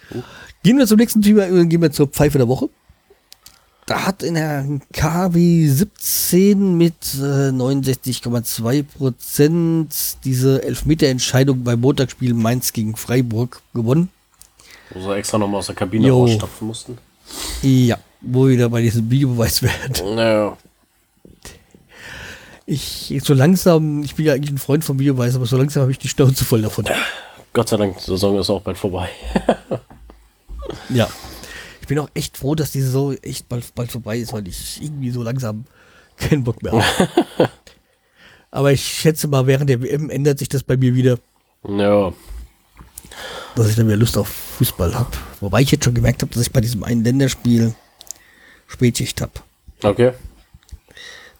[0.67, 2.67] Gehen wir zum nächsten Thema, gehen wir zur Pfeife der Woche.
[3.85, 9.95] Da hat in der KW 17 mit äh, 69,2 Prozent
[10.25, 14.09] diese Elfmeterentscheidung beim Montagsspiel Mainz gegen Freiburg gewonnen.
[14.89, 16.25] Wo sie extra nochmal aus der Kabine Jo.
[16.25, 16.97] rausstapfen mussten.
[17.61, 20.15] Ja, wo wir wieder bei diesem Videobeweis werden.
[20.15, 20.57] Naja.
[22.65, 25.93] Ich, so langsam, ich bin ja eigentlich ein Freund von Videobeweis, aber so langsam habe
[25.93, 26.83] ich die Schnauze voll davon.
[27.53, 29.07] Gott sei Dank, die Saison ist auch bald vorbei.
[30.89, 31.09] ja.
[31.81, 34.81] Ich bin auch echt froh, dass die Saison echt bald, bald vorbei ist, weil ich
[34.81, 35.65] irgendwie so langsam
[36.17, 37.49] keinen Bock mehr habe.
[38.51, 41.17] aber ich schätze mal, während der WM ändert sich das bei mir wieder.
[41.67, 42.11] Ja.
[43.55, 45.11] Dass ich dann wieder Lust auf Fußball habe.
[45.39, 47.73] Wobei ich jetzt schon gemerkt habe, dass ich bei diesem einen Länderspiel
[48.67, 49.31] Spätschicht habe.
[49.81, 50.11] Okay.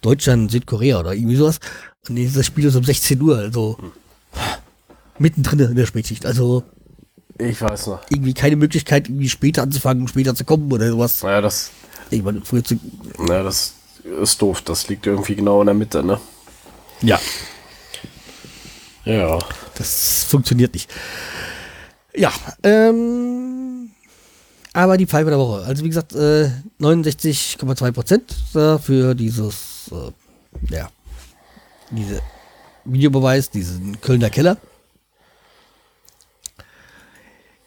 [0.01, 1.59] Deutschland, Südkorea oder irgendwie sowas.
[2.07, 3.78] Und dieses Spiel ist um 16 Uhr, also
[5.19, 6.25] mittendrin in der Spätschicht.
[6.25, 6.63] Also
[7.40, 8.02] ich weiß noch.
[8.10, 11.24] Irgendwie keine Möglichkeit, irgendwie später anzufangen, später zu kommen oder sowas.
[11.24, 11.72] Naja, das.
[12.10, 12.80] Ich meine, früher zu.
[13.18, 13.74] Naja, das
[14.22, 14.62] ist doof.
[14.62, 16.20] Das liegt irgendwie genau in der Mitte, ne?
[17.02, 17.20] Ja.
[19.06, 19.40] Ja.
[19.76, 20.90] Das funktioniert nicht.
[22.16, 22.32] Ja,
[22.64, 23.92] ähm.
[24.74, 25.66] Aber die Pfeife der Woche.
[25.66, 30.90] Also wie gesagt, äh, 69,2 Prozent für dieses, äh, ja,
[31.90, 32.22] diese
[32.86, 34.58] Videobeweis, diesen Kölner Keller.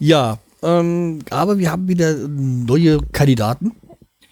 [0.01, 3.73] Ja, ähm, aber wir haben wieder neue Kandidaten.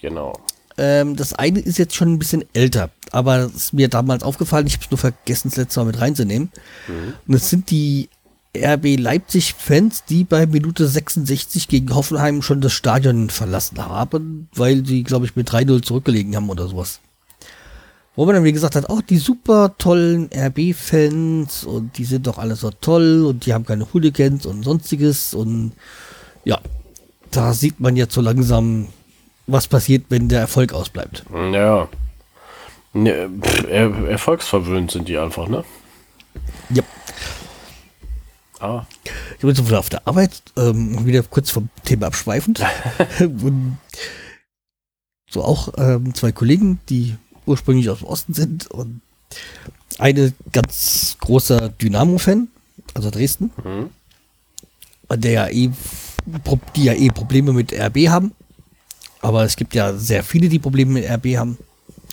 [0.00, 0.38] Genau.
[0.76, 4.66] Ähm, das eine ist jetzt schon ein bisschen älter, aber es ist mir damals aufgefallen,
[4.66, 6.50] ich habe es nur vergessen, das letzte Mal mit reinzunehmen.
[6.86, 7.14] Mhm.
[7.26, 8.08] Und das sind die
[8.56, 15.02] RB Leipzig-Fans, die bei Minute 66 gegen Hoffenheim schon das Stadion verlassen haben, weil sie,
[15.02, 17.00] glaube ich, mit 3-0 zurückgelegen haben oder sowas.
[18.18, 22.38] Wo man dann wie gesagt hat, auch die super tollen RB-Fans und die sind doch
[22.38, 25.70] alle so toll und die haben keine Hooligans und sonstiges und
[26.42, 26.58] ja,
[27.30, 28.88] da sieht man jetzt so langsam,
[29.46, 31.26] was passiert, wenn der Erfolg ausbleibt.
[31.52, 31.88] Ja.
[32.92, 33.30] Ne,
[33.70, 35.62] er, erfolgsverwöhnt sind die einfach, ne?
[36.70, 36.82] Ja.
[38.58, 38.84] Ah.
[39.36, 42.64] Ich bin so auf der Arbeit, ähm, wieder kurz vom Thema abschweifend.
[45.30, 47.16] so auch ähm, zwei Kollegen, die
[47.48, 49.00] ursprünglich aus dem Osten sind und
[49.98, 52.48] eine ganz großer Dynamo-Fan,
[52.94, 53.90] also Dresden, mhm.
[55.20, 55.70] der ja eh,
[56.76, 58.32] die ja eh Probleme mit RB haben.
[59.20, 61.58] Aber es gibt ja sehr viele, die Probleme mit RB haben.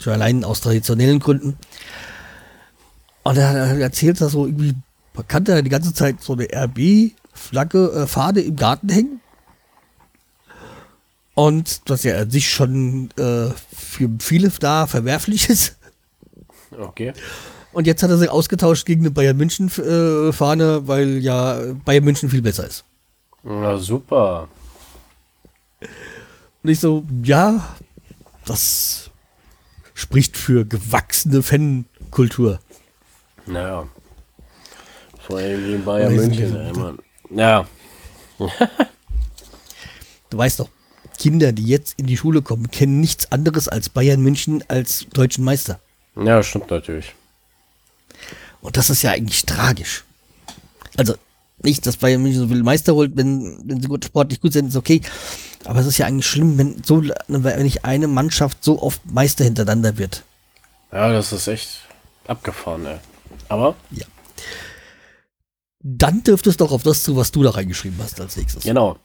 [0.02, 1.58] Schon allein aus traditionellen Gründen.
[3.24, 4.76] Und er erzählt da so irgendwie,
[5.14, 9.22] man kann da die ganze Zeit so eine RB-Flagge, äh, Fahne im Garten hängen.
[11.36, 15.78] Und was ja an sich schon äh, für viele da verwerflich ist.
[16.78, 17.14] Okay.
[17.74, 22.06] Und jetzt hat er sie ausgetauscht gegen eine Bayern München äh, Fahne, weil ja Bayern
[22.06, 22.86] München viel besser ist.
[23.44, 24.48] Na super.
[26.64, 27.76] Und ich so, ja,
[28.46, 29.12] das
[29.94, 32.60] spricht für gewachsene Fankultur.
[33.46, 33.88] Naja.
[35.20, 37.00] Vor allem gegen Bayern München, ey, Mann.
[37.30, 37.68] Ja.
[40.30, 40.70] du weißt doch,
[41.18, 45.43] Kinder, die jetzt in die Schule kommen, kennen nichts anderes als Bayern München als deutschen
[45.43, 45.80] Meister.
[46.16, 47.13] Ja, stimmt natürlich.
[48.61, 50.03] Und das ist ja eigentlich tragisch.
[50.97, 51.16] Also,
[51.59, 54.68] nicht, dass Bayern München so viel Meister holt, wenn, wenn sie gut, sportlich gut sind,
[54.68, 55.01] ist okay.
[55.66, 59.43] Aber es ist ja eigentlich schlimm, wenn so, wenn nicht eine Mannschaft so oft Meister
[59.43, 60.24] hintereinander wird.
[60.91, 61.82] Ja, das ist echt
[62.28, 62.97] abgefahren, ey.
[63.49, 63.76] Aber?
[63.91, 64.05] Ja.
[65.82, 68.63] Dann dürfte es doch auf das zu, was du da reingeschrieben hast als nächstes.
[68.63, 68.97] Genau.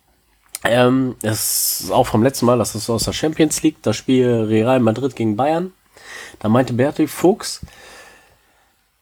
[0.64, 4.28] Ähm, das ist auch vom letzten Mal, das ist aus der Champions League, das Spiel
[4.48, 5.72] Real Madrid gegen Bayern.
[6.38, 7.60] Da meinte Bertil Fuchs,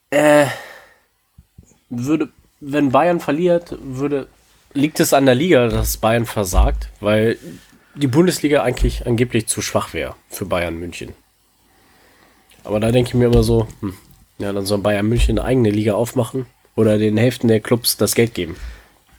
[0.09, 0.45] äh,
[1.89, 2.29] würde,
[2.59, 4.27] wenn Bayern verliert, würde,
[4.73, 7.37] liegt es an der Liga, dass Bayern versagt, weil
[7.95, 11.13] die Bundesliga eigentlich angeblich zu schwach wäre für Bayern München.
[12.63, 13.93] Aber da denke ich mir immer so, hm,
[14.37, 16.45] ja, dann soll Bayern München eine eigene Liga aufmachen
[16.75, 18.55] oder den Hälften der Clubs das Geld geben.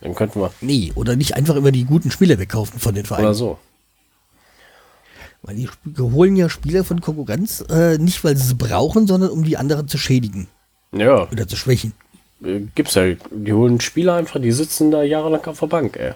[0.00, 0.52] Dann könnten wir.
[0.60, 3.26] Nee, oder nicht einfach immer die guten Spieler wegkaufen von den Vereinen.
[3.26, 3.58] Oder so.
[5.42, 9.44] Weil die holen ja Spieler von Konkurrenz äh, nicht, weil sie sie brauchen, sondern um
[9.44, 10.48] die anderen zu schädigen.
[10.92, 11.28] Ja.
[11.30, 11.92] Oder zu schwächen.
[12.42, 13.14] Äh, gibt's ja.
[13.30, 16.12] Die holen Spieler einfach, die sitzen da jahrelang auf der Bank, ey.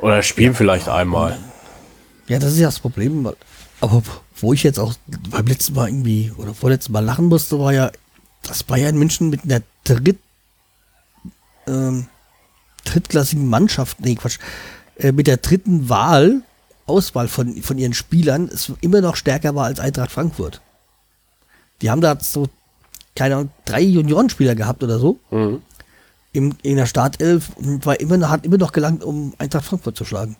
[0.00, 1.38] Oder spielen ja, vielleicht einmal.
[2.28, 3.30] Ja, das ist ja das Problem.
[3.80, 4.02] Aber
[4.36, 4.94] wo ich jetzt auch
[5.30, 7.90] beim letzten Mal irgendwie oder vorletzten Mal lachen musste, war ja,
[8.42, 10.18] dass Bayern München mit einer dritt
[11.70, 12.06] ähm,
[12.84, 14.38] drittklassigen Mannschaft, nee, Quatsch,
[14.96, 16.42] äh, mit der dritten Wahl,
[16.86, 20.60] Auswahl von, von ihren Spielern, es immer noch stärker war als Eintracht Frankfurt.
[21.82, 22.48] Die haben da so,
[23.14, 25.18] keine Ahnung, drei Juniorenspieler gehabt oder so.
[25.30, 25.62] Mhm.
[26.32, 30.04] Im, in der Startelf und war immer, hat immer noch gelangt, um Eintracht Frankfurt zu
[30.04, 30.36] schlagen.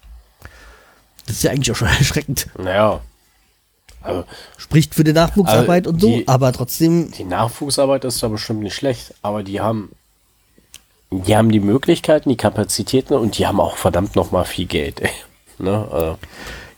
[1.26, 2.48] Das ist ja eigentlich auch schon erschreckend.
[2.58, 3.00] Naja.
[4.02, 4.24] Also,
[4.56, 7.10] Spricht für die Nachwuchsarbeit also und so, aber trotzdem.
[7.12, 9.90] Die Nachwuchsarbeit ist ja bestimmt nicht schlecht, aber die haben
[11.10, 15.00] die haben die Möglichkeiten, die Kapazitäten und die haben auch verdammt noch mal viel Geld.
[15.00, 15.10] Ey.
[15.58, 15.86] Ne?
[15.92, 16.18] Also.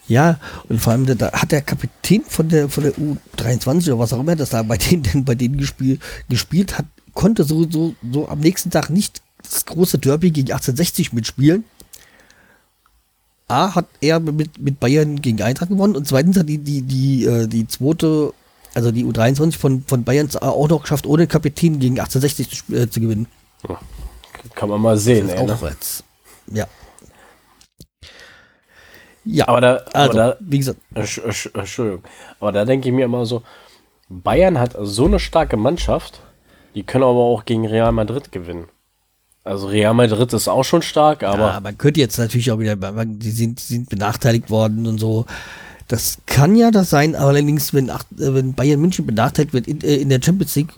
[0.09, 4.12] Ja, und vor allem da hat der Kapitän von der von der U23 oder was
[4.12, 8.28] auch immer, das da bei denen bei denen gespielt, gespielt hat, konnte so, so, so
[8.28, 11.64] am nächsten Tag nicht das große Derby gegen 1860 mitspielen.
[13.47, 17.24] A hat er mit, mit Bayern gegen Eintracht gewonnen und zweitens hat die, die, die,
[17.24, 18.33] äh, die zweite,
[18.74, 22.91] also die U23 von, von Bayern auch noch geschafft, ohne Kapitän gegen 1860 zu, äh,
[22.91, 23.26] zu gewinnen.
[24.55, 25.59] Kann man mal sehen, ey, ne?
[26.53, 26.66] Ja.
[29.24, 30.80] Ja, aber da, also, aber da wie gesagt.
[30.95, 32.03] Entschuldigung.
[32.40, 33.43] Aber da denke ich mir immer so,
[34.09, 36.20] Bayern hat so eine starke Mannschaft,
[36.74, 38.68] die können aber auch gegen Real Madrid gewinnen.
[39.45, 41.53] Also Real Madrid ist auch schon stark, aber.
[41.53, 45.26] Ja, man könnte jetzt natürlich auch wieder, die sind, die sind benachteiligt worden und so.
[45.88, 50.09] Das kann ja das sein, allerdings, wenn, wenn Bayern München benachteiligt wird in, äh, in
[50.09, 50.72] der Champions League,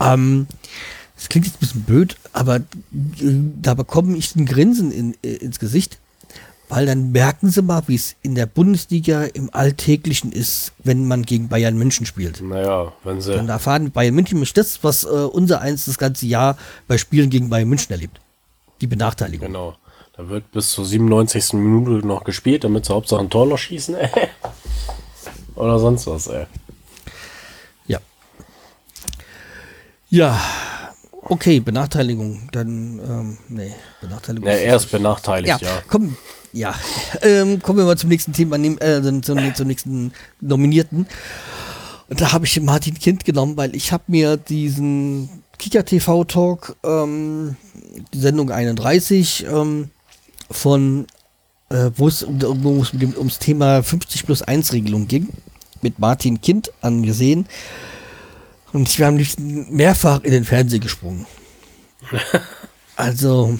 [0.00, 0.46] ähm,
[1.24, 2.60] das klingt jetzt ein bisschen blöd, aber äh,
[2.92, 5.98] da bekomme ich ein Grinsen in, äh, ins Gesicht,
[6.68, 11.22] weil dann merken sie mal, wie es in der Bundesliga im Alltäglichen ist, wenn man
[11.22, 12.42] gegen Bayern München spielt.
[12.42, 13.32] Naja, wenn sie.
[13.32, 16.58] Dann erfahren Bayern München nicht das, was äh, unser eins das ganze Jahr
[16.88, 18.20] bei Spielen gegen Bayern München erlebt.
[18.82, 19.46] Die Benachteiligung.
[19.46, 19.76] Genau.
[20.18, 21.54] Da wird bis zur 97.
[21.54, 24.10] Minute noch gespielt, damit sie Hauptsache ein Tor noch schießen, ey.
[25.54, 26.44] Oder sonst was, ey.
[27.86, 27.98] Ja.
[30.10, 30.38] Ja,
[31.28, 32.48] okay, Benachteiligung.
[32.52, 34.48] Dann, ähm, nee, Benachteiligung.
[34.48, 35.68] Ja, er ist benachteiligt, ja.
[35.68, 35.82] ja.
[35.88, 36.16] Komm,
[36.52, 36.74] ja,
[37.22, 41.06] ähm, kommen wir mal zum nächsten Thema, äh, zum, zum nächsten Nominierten.
[42.08, 46.76] Und da habe ich Martin Kind genommen, weil ich habe mir diesen Kicker TV Talk,
[46.84, 47.56] ähm,
[48.12, 49.90] die Sendung 31, ähm,
[50.50, 51.06] von,
[51.70, 55.28] äh, wo es um, um, ums Thema 50 plus 1 Regelung ging,
[55.82, 57.46] mit Martin Kind angesehen.
[58.74, 61.26] Und ich war am liebsten mehrfach in den Fernseher gesprungen.
[62.96, 63.56] also,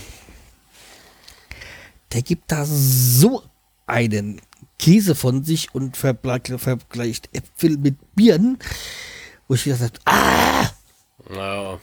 [2.13, 3.45] der gibt da so
[3.87, 4.41] einen
[4.77, 8.59] Käse von sich und vergleicht Äpfel mit Bieren,
[9.47, 10.71] wo ich gesagt habe, ah!
[11.33, 11.79] Ja.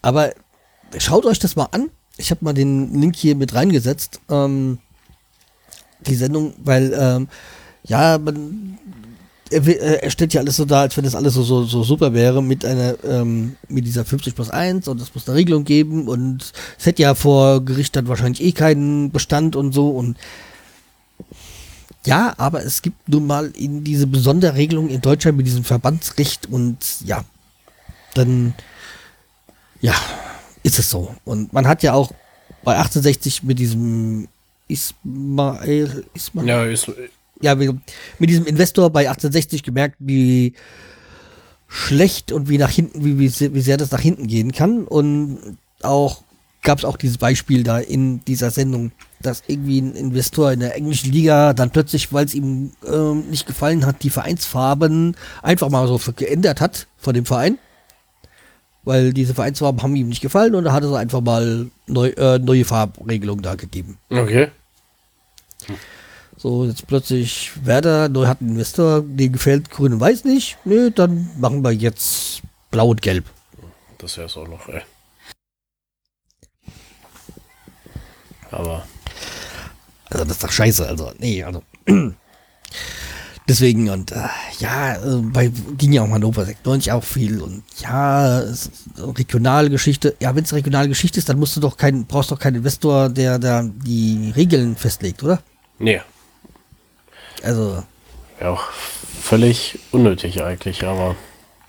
[0.00, 0.32] Aber
[0.98, 1.90] schaut euch das mal an.
[2.18, 4.20] Ich habe mal den Link hier mit reingesetzt.
[4.30, 4.78] Ähm,
[6.06, 7.28] die Sendung, weil ähm,
[7.82, 8.78] ja, man
[9.52, 12.12] er, er, stellt ja alles so dar, als wenn das alles so, so, so super
[12.14, 16.08] wäre mit einer, ähm, mit dieser 50 plus 1 und es muss eine Regelung geben
[16.08, 20.16] und es hätte ja vor Gericht dann wahrscheinlich eh keinen Bestand und so und
[22.04, 26.46] ja, aber es gibt nun mal in diese besondere Regelung in Deutschland mit diesem Verbandsrecht
[26.46, 27.24] und ja,
[28.14, 28.54] dann
[29.80, 29.94] ja,
[30.62, 31.14] ist es so.
[31.24, 32.12] Und man hat ja auch
[32.64, 34.28] bei 1860 mit diesem
[34.68, 36.90] Ismail, Ismail ja, ist,
[37.42, 40.54] ja, mit diesem Investor bei 1860 gemerkt, wie
[41.68, 44.84] schlecht und wie nach hinten, wie, wie, wie sehr das nach hinten gehen kann.
[44.84, 46.22] Und auch
[46.62, 50.76] gab es auch dieses Beispiel da in dieser Sendung, dass irgendwie ein Investor in der
[50.76, 55.86] englischen Liga dann plötzlich, weil es ihm äh, nicht gefallen hat, die Vereinsfarben einfach mal
[55.88, 57.58] so geändert hat von dem Verein.
[58.84, 62.38] Weil diese Vereinsfarben haben ihm nicht gefallen und da hat er einfach mal neu, äh,
[62.38, 63.98] neue Farbregelungen da gegeben.
[64.10, 64.48] Okay.
[66.42, 70.58] So, jetzt plötzlich Werder, neu hat einen Investor, dem gefällt grün und weiß nicht.
[70.64, 73.26] Nö, dann machen wir jetzt blau und gelb.
[73.98, 74.82] Das wäre es auch noch, ey.
[78.50, 78.84] Aber.
[80.10, 81.62] Also, das ist doch scheiße, also, nee, also.
[83.48, 84.26] Deswegen, und äh,
[84.58, 85.46] ja, äh, bei
[85.78, 88.42] ging ja auch Hannover 96 auch viel und ja,
[88.98, 90.16] Regionalgeschichte.
[90.18, 93.38] Ja, wenn es Regionalgeschichte ist, dann musst du doch kein, brauchst doch keinen Investor, der
[93.38, 95.40] da die Regeln festlegt, oder?
[95.78, 96.00] Nee,
[97.42, 97.82] also.
[98.40, 101.16] Ja, auch völlig unnötig eigentlich, aber.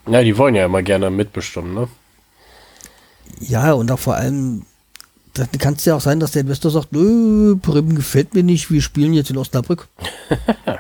[0.08, 1.88] Ja, die wollen ja immer gerne mitbestimmen, ne?
[3.40, 4.66] Ja, und auch vor allem,
[5.34, 8.70] dann kann es ja auch sein, dass der Investor sagt, nö, Bremen gefällt mir nicht,
[8.70, 9.88] wir spielen jetzt in Osnabrück.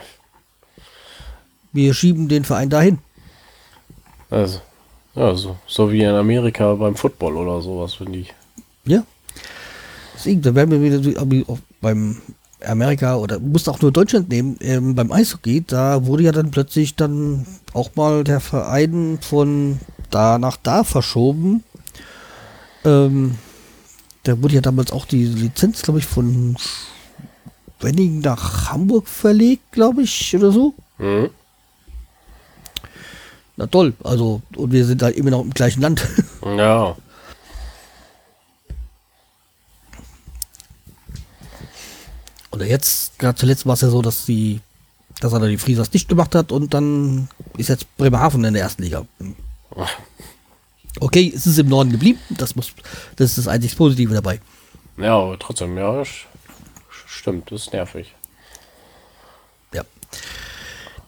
[1.71, 2.99] wir schieben den Verein dahin.
[4.29, 4.59] Also,
[5.15, 8.33] ja, so, so wie in Amerika beim Football oder sowas, finde ich.
[8.85, 9.03] Ja.
[10.15, 11.25] Deswegen, da werden wir wieder
[11.81, 12.21] beim
[12.65, 16.95] Amerika oder musst auch nur Deutschland nehmen, ähm, beim Eishockey, da wurde ja dann plötzlich
[16.95, 21.63] dann auch mal der Verein von da nach da verschoben.
[22.85, 23.35] Ähm,
[24.23, 26.55] da wurde ja damals auch die Lizenz, glaube ich, von
[27.79, 30.73] Wenning nach Hamburg verlegt, glaube ich, oder so.
[30.97, 31.29] Mhm.
[33.55, 36.07] Na toll, also, und wir sind da immer noch im gleichen Land.
[36.45, 36.97] Ja.
[42.53, 44.61] Oder jetzt, gerade zuletzt war es ja so, dass die,
[45.19, 47.27] dass er da die Friesers dicht gemacht hat und dann
[47.57, 49.05] ist jetzt Bremerhaven in der ersten Liga.
[50.99, 52.71] Okay, es ist im Norden geblieben, das muss,
[53.15, 54.39] das ist das einzig Positive dabei.
[54.97, 56.03] Ja, aber trotzdem, ja,
[57.07, 58.13] stimmt, das ist nervig.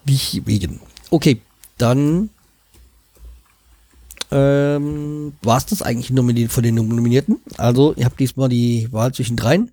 [0.06, 0.80] Nicht wegen.
[1.10, 1.42] Okay,
[1.78, 2.30] dann
[4.32, 7.40] ähm, war es das eigentlich nominiert von den Nominierten.
[7.58, 9.72] Also, ihr habt diesmal die Wahl zwischen dreien.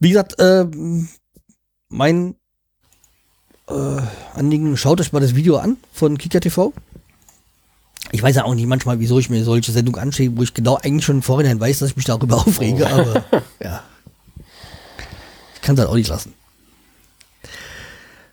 [0.00, 1.08] Wie gesagt, ähm,
[1.88, 2.36] mein
[3.68, 4.00] äh,
[4.34, 6.72] Anliegen, schaut euch mal das Video an von Kika TV.
[8.12, 10.76] Ich weiß ja auch nicht manchmal, wieso ich mir solche Sendungen anschaue, wo ich genau
[10.76, 12.94] eigentlich schon im Vorhinein weiß, dass ich mich darüber aufrege, oh.
[12.94, 13.24] aber
[13.62, 13.82] ja.
[15.54, 16.32] Ich kann es halt auch nicht lassen.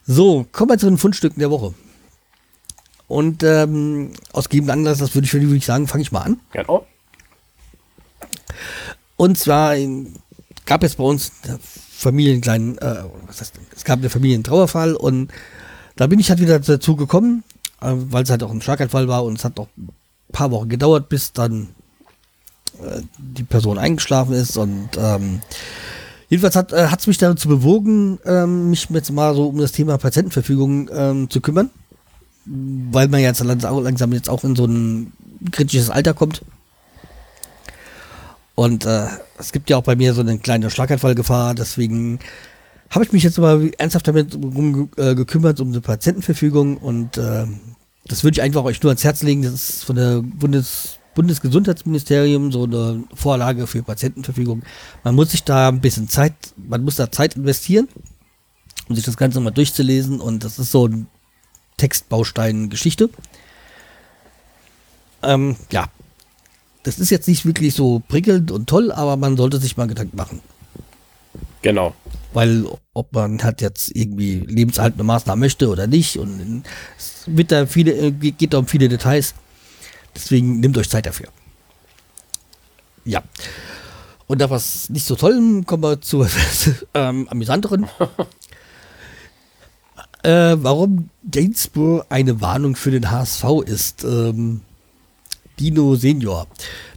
[0.05, 1.73] So, kommen wir zu den Fundstücken der Woche.
[3.07, 6.39] Und ähm, aus gegebenen Anlass, das würde ich, würde ich sagen, fange ich mal an.
[6.51, 6.85] Genau.
[9.17, 9.75] Und zwar
[10.65, 11.31] gab es bei uns
[11.97, 15.31] Familienkleinen, äh, was heißt, es gab einen Familientrauerfall und
[15.95, 17.43] da bin ich halt wieder dazu gekommen,
[17.81, 19.89] äh, weil es halt auch ein Schlaganfall war und es hat auch ein
[20.31, 21.69] paar Wochen gedauert, bis dann
[22.83, 25.41] äh, die Person eingeschlafen ist und ähm,
[26.29, 29.97] jedenfalls hat es äh, mich dazu bewogen, ähm, mich jetzt mal so um das Thema
[29.97, 31.69] Patientenverfügung ähm, zu kümmern,
[32.45, 35.13] weil man jetzt langsam jetzt auch in so ein
[35.51, 36.41] kritisches Alter kommt.
[38.55, 42.19] Und äh, es gibt ja auch bei mir so eine kleine Schlaganfallgefahr, deswegen
[42.89, 47.45] habe ich mich jetzt mal ernsthaft damit rum, äh, gekümmert, um eine Patientenverfügung und äh,
[48.07, 49.41] das würde ich einfach euch nur ans Herz legen.
[49.41, 54.63] Das ist von der Bundes Bundesgesundheitsministerium so eine Vorlage für Patientenverfügung.
[55.03, 57.87] Man muss sich da ein bisschen Zeit, man muss da Zeit investieren,
[58.89, 61.07] um sich das Ganze mal durchzulesen und das ist so ein
[61.77, 63.09] Textbaustein-Geschichte.
[65.23, 65.87] Ähm, ja,
[66.85, 70.15] das ist jetzt nicht wirklich so prickelnd und toll, aber man sollte sich mal Gedanken
[70.15, 70.39] machen.
[71.63, 71.95] Genau.
[72.31, 76.63] Weil ob man halt jetzt irgendwie lebenserhaltende Maßnahmen möchte oder nicht und
[76.95, 79.33] es wird da viele, geht da um viele Details.
[80.15, 81.27] Deswegen nehmt euch Zeit dafür.
[83.03, 83.23] Ja.
[84.27, 86.27] Und da was nicht so toll, kommen wir zu
[86.93, 87.87] ähm, amüsanteren.
[90.23, 94.03] äh, warum Gainsborough eine Warnung für den HSV ist.
[94.03, 94.61] Ähm,
[95.59, 96.47] Dino Senior.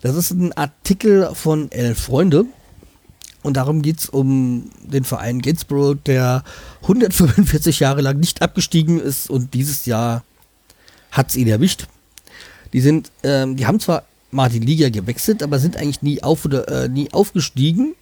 [0.02, 2.46] Das ist ein Artikel von Elf Freunde.
[3.42, 6.42] Und darum geht es um den Verein Gainsborough, der
[6.82, 10.24] 145 Jahre lang nicht abgestiegen ist und dieses Jahr
[11.12, 11.86] hat es ihn erwischt.
[12.72, 16.44] Die sind, ähm, die haben zwar mal die Liga gewechselt, aber sind eigentlich nie auf
[16.44, 17.94] oder äh, nie aufgestiegen,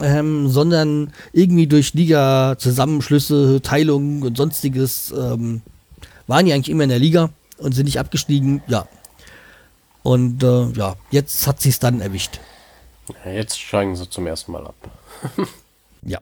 [0.00, 5.62] ähm, sondern irgendwie durch Liga-Zusammenschlüsse, Teilungen und sonstiges ähm,
[6.26, 8.62] waren die eigentlich immer in der Liga und sind nicht abgestiegen.
[8.66, 8.88] Ja,
[10.02, 12.40] und äh, ja, jetzt hat sie es dann erwischt.
[13.24, 14.74] Jetzt steigen sie zum ersten Mal ab.
[16.02, 16.18] ja.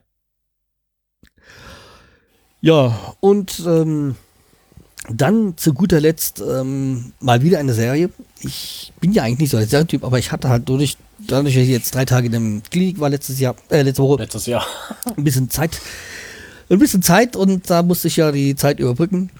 [2.61, 4.15] Ja, und ähm,
[5.09, 8.09] dann zu guter Letzt ähm, mal wieder eine Serie.
[8.41, 11.63] Ich bin ja eigentlich nicht so der Serientyp, aber ich hatte halt dadurch, dadurch, dass
[11.63, 14.21] ich jetzt drei Tage in der Klinik war letztes Jahr, äh, letzte Woche.
[14.21, 14.65] Letztes Jahr.
[15.17, 15.81] ein bisschen Zeit.
[16.69, 19.31] Ein bisschen Zeit und da musste ich ja die Zeit überbrücken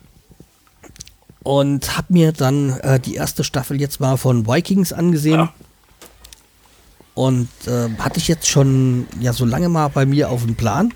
[1.44, 5.40] und habe mir dann äh, die erste Staffel jetzt mal von Vikings angesehen.
[5.40, 5.54] Ja.
[7.14, 10.94] Und äh, hatte ich jetzt schon ja so lange mal bei mir auf dem Plan.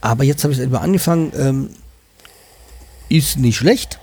[0.00, 1.32] Aber jetzt habe ich es etwa angefangen.
[1.36, 1.70] Ähm,
[3.08, 3.98] ist nicht schlecht.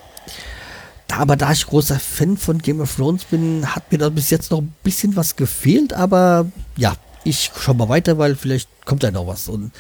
[1.07, 4.29] Da, aber da ich großer Fan von Game of Thrones bin, hat mir da bis
[4.29, 5.93] jetzt noch ein bisschen was gefehlt.
[5.93, 9.47] Aber ja, ich schaue mal weiter, weil vielleicht kommt da noch was.
[9.49, 9.71] Und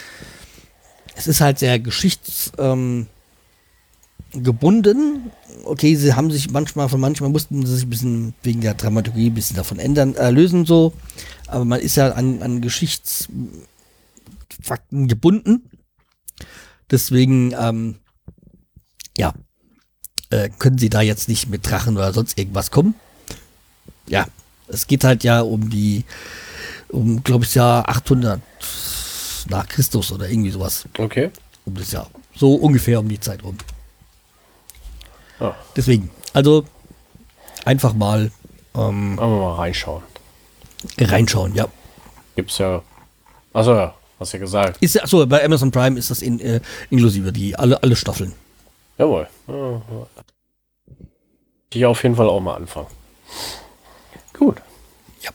[1.15, 2.51] es ist halt sehr geschichts...
[2.57, 3.07] Ähm,
[4.43, 5.31] gebunden.
[5.63, 9.29] Okay, sie haben sich manchmal, von manchmal mussten sie sich ein bisschen wegen der Dramaturgie
[9.29, 10.93] ein bisschen davon ändern, äh, lösen so.
[11.47, 15.69] Aber man ist ja an, an Geschichtsfakten gebunden.
[16.89, 17.95] Deswegen, ähm,
[19.17, 19.33] ja,
[20.29, 22.95] äh, können sie da jetzt nicht mit Drachen oder sonst irgendwas kommen.
[24.07, 24.27] Ja,
[24.67, 26.05] es geht halt ja um die,
[26.89, 28.41] um, glaube ich, Jahr 800
[29.49, 30.85] nach Christus oder irgendwie sowas.
[30.97, 31.31] Okay.
[31.65, 32.09] Um das Jahr.
[32.35, 33.57] So ungefähr um die Zeit rum.
[35.39, 35.55] Ja.
[35.75, 36.65] Deswegen, also
[37.65, 38.31] einfach mal,
[38.75, 40.03] ähm, mal reinschauen.
[40.97, 41.67] Reinschauen, ja.
[42.35, 42.81] Gibt's ja.
[43.53, 44.77] Achso, ja, hast ja gesagt.
[44.81, 48.33] Ist achso, bei Amazon Prime ist das in, äh, inklusive die alle, alle Staffeln.
[48.97, 49.27] Jawohl.
[51.73, 52.87] Ich auf jeden Fall auch mal anfangen.
[54.33, 54.57] Gut.
[55.21, 55.31] Ja.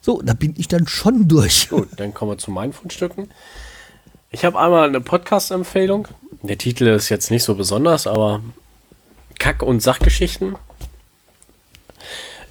[0.00, 1.68] So, da bin ich dann schon durch.
[1.68, 3.30] Gut, dann kommen wir zu meinen Fundstücken.
[4.30, 6.08] Ich habe einmal eine Podcast-Empfehlung.
[6.42, 8.42] Der Titel ist jetzt nicht so besonders, aber
[9.38, 10.56] Kack- und Sachgeschichten.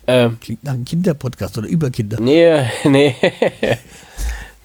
[0.08, 2.20] Ähm, Klingt nach einem Kinderpodcast oder über Kinder.
[2.20, 3.16] Nee, nee.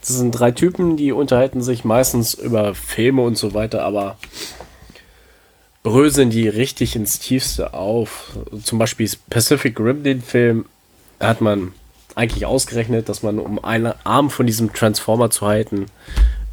[0.00, 4.18] Das sind drei Typen, die unterhalten sich meistens über Filme und so weiter, aber
[5.82, 8.38] bröseln die richtig ins Tiefste auf.
[8.62, 10.66] Zum Beispiel Pacific Rim, den Film,
[11.20, 11.72] hat man
[12.14, 15.86] eigentlich ausgerechnet, dass man, um einen Arm von diesem Transformer zu halten,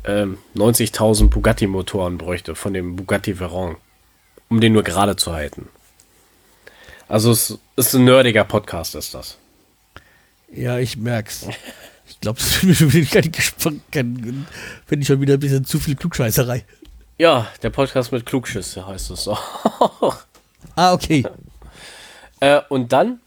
[0.05, 3.75] ähm, 90.000 Bugatti-Motoren bräuchte von dem Bugatti Veyron,
[4.49, 5.69] um den nur gerade zu halten.
[7.07, 9.37] Also es ist ein nerdiger Podcast, ist das.
[10.51, 11.45] Ja, ich merk's.
[12.07, 12.99] Ich glaube, das finde
[14.99, 16.65] ich schon wieder ein bisschen zu viel Klugscheißerei.
[17.17, 19.37] Ja, der Podcast mit Klugschüsse heißt es so.
[20.75, 21.25] ah, okay.
[22.39, 23.19] äh, und dann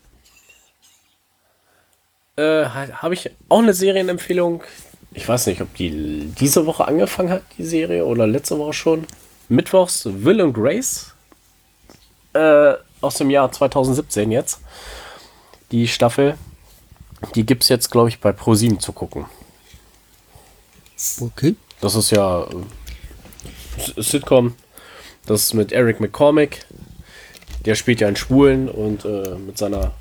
[2.37, 4.63] äh, habe ich auch eine Serienempfehlung.
[5.13, 9.07] Ich weiß nicht, ob die diese Woche angefangen hat, die Serie, oder letzte Woche schon.
[9.49, 11.12] Mittwochs Will and Grace.
[12.35, 14.61] Äh, aus dem Jahr 2017 jetzt.
[15.71, 16.37] Die Staffel.
[17.35, 19.27] Die gibt es jetzt, glaube ich, bei ProSieben zu gucken.
[21.21, 21.57] Okay.
[21.81, 24.55] Das ist ja äh, Sitcom.
[25.27, 26.65] Das ist mit Eric McCormick.
[27.65, 29.93] Der spielt ja einen Schwulen und äh, mit seiner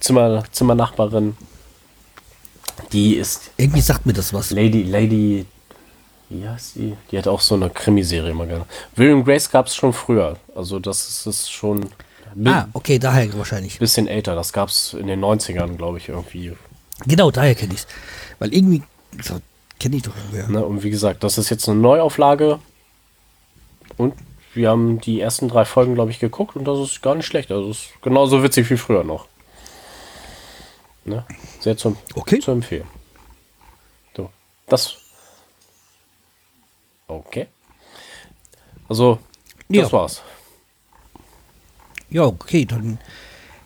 [0.00, 1.36] Zimmer, Zimmernachbarin.
[2.92, 3.50] Die ist.
[3.56, 4.50] Irgendwie sagt mir das was.
[4.50, 5.46] Lady, Lady.
[6.30, 6.96] Wie heißt die?
[7.10, 8.64] Die hat auch so eine Krimiserie mal gerne.
[8.94, 10.36] William Grace gab es schon früher.
[10.54, 11.90] Also, das ist, ist schon.
[12.44, 13.78] Ah, okay, daher wahrscheinlich.
[13.80, 14.36] Bisschen älter.
[14.36, 16.56] Das gab es in den 90ern, glaube ich, irgendwie.
[17.06, 17.86] Genau, daher kenne ich es.
[18.38, 18.82] Weil irgendwie.
[19.22, 19.40] So,
[19.80, 20.52] kenne ich doch irgendwie.
[20.52, 22.60] Ne, und wie gesagt, das ist jetzt eine Neuauflage.
[23.96, 24.14] Und
[24.54, 27.50] wir haben die ersten drei Folgen, glaube ich, geguckt und das ist gar nicht schlecht.
[27.50, 29.26] Also ist genauso witzig wie früher noch.
[31.04, 31.24] Ne?
[31.58, 32.38] Sehr zum, okay.
[32.38, 32.86] zu empfehlen.
[34.16, 34.30] So,
[34.68, 34.99] das.
[37.10, 37.48] Okay.
[38.88, 39.18] Also,
[39.68, 39.92] das ja.
[39.92, 40.22] war's.
[42.08, 42.98] Ja, okay, dann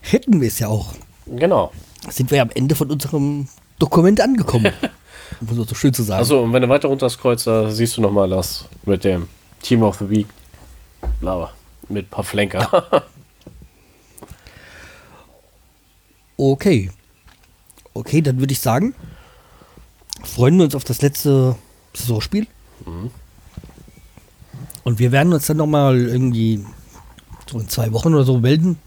[0.01, 0.95] hätten wir es ja auch.
[1.27, 1.73] Genau.
[2.09, 4.73] Sind wir am Ende von unserem Dokument angekommen.
[5.41, 6.19] um so schön zu sagen.
[6.19, 9.29] Also, und wenn du weiter runter scrollst, da siehst du nochmal das mit dem
[9.63, 10.27] Team of the Week
[11.21, 11.51] Blau.
[11.89, 13.05] Mit ein paar Flenker.
[16.37, 16.91] okay.
[17.93, 18.95] Okay, dann würde ich sagen,
[20.23, 21.57] freuen wir uns auf das letzte
[21.93, 22.47] Saisonspiel.
[22.87, 23.11] Mhm.
[24.85, 26.65] Und wir werden uns dann nochmal irgendwie
[27.51, 28.79] so in zwei Wochen oder so melden.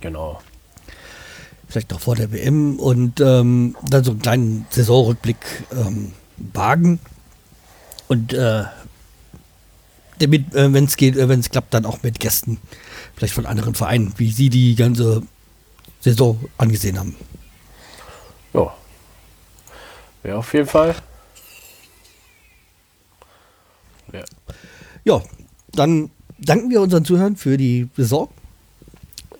[0.00, 0.40] Genau.
[1.68, 5.36] Vielleicht noch vor der WM und ähm, dann so einen kleinen Saisonrückblick
[5.72, 6.98] ähm, wagen.
[8.08, 8.64] Und äh,
[10.18, 12.58] damit, äh, wenn es geht, äh, wenn es klappt, dann auch mit Gästen,
[13.16, 15.22] vielleicht von anderen Vereinen, wie sie die ganze
[16.00, 17.16] Saison angesehen haben.
[18.52, 18.74] Ja.
[20.24, 20.94] Ja, auf jeden Fall.
[24.12, 24.24] Ja.
[25.04, 25.22] ja,
[25.74, 28.28] dann danken wir unseren Zuhörern für die Saison,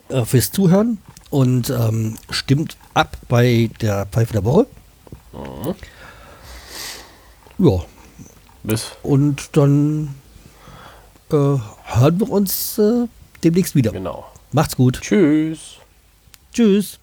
[0.09, 0.97] äh, fürs Zuhören
[1.29, 4.67] und ähm, stimmt ab bei der Pfeife der Woche.
[5.33, 5.75] Mhm.
[7.57, 7.83] Ja.
[8.63, 8.91] Bis.
[9.03, 10.15] Und dann
[11.31, 13.07] äh, hören wir uns äh,
[13.43, 13.91] demnächst wieder.
[13.91, 14.25] Genau.
[14.51, 15.01] Macht's gut.
[15.01, 15.77] Tschüss.
[16.53, 16.99] Tschüss.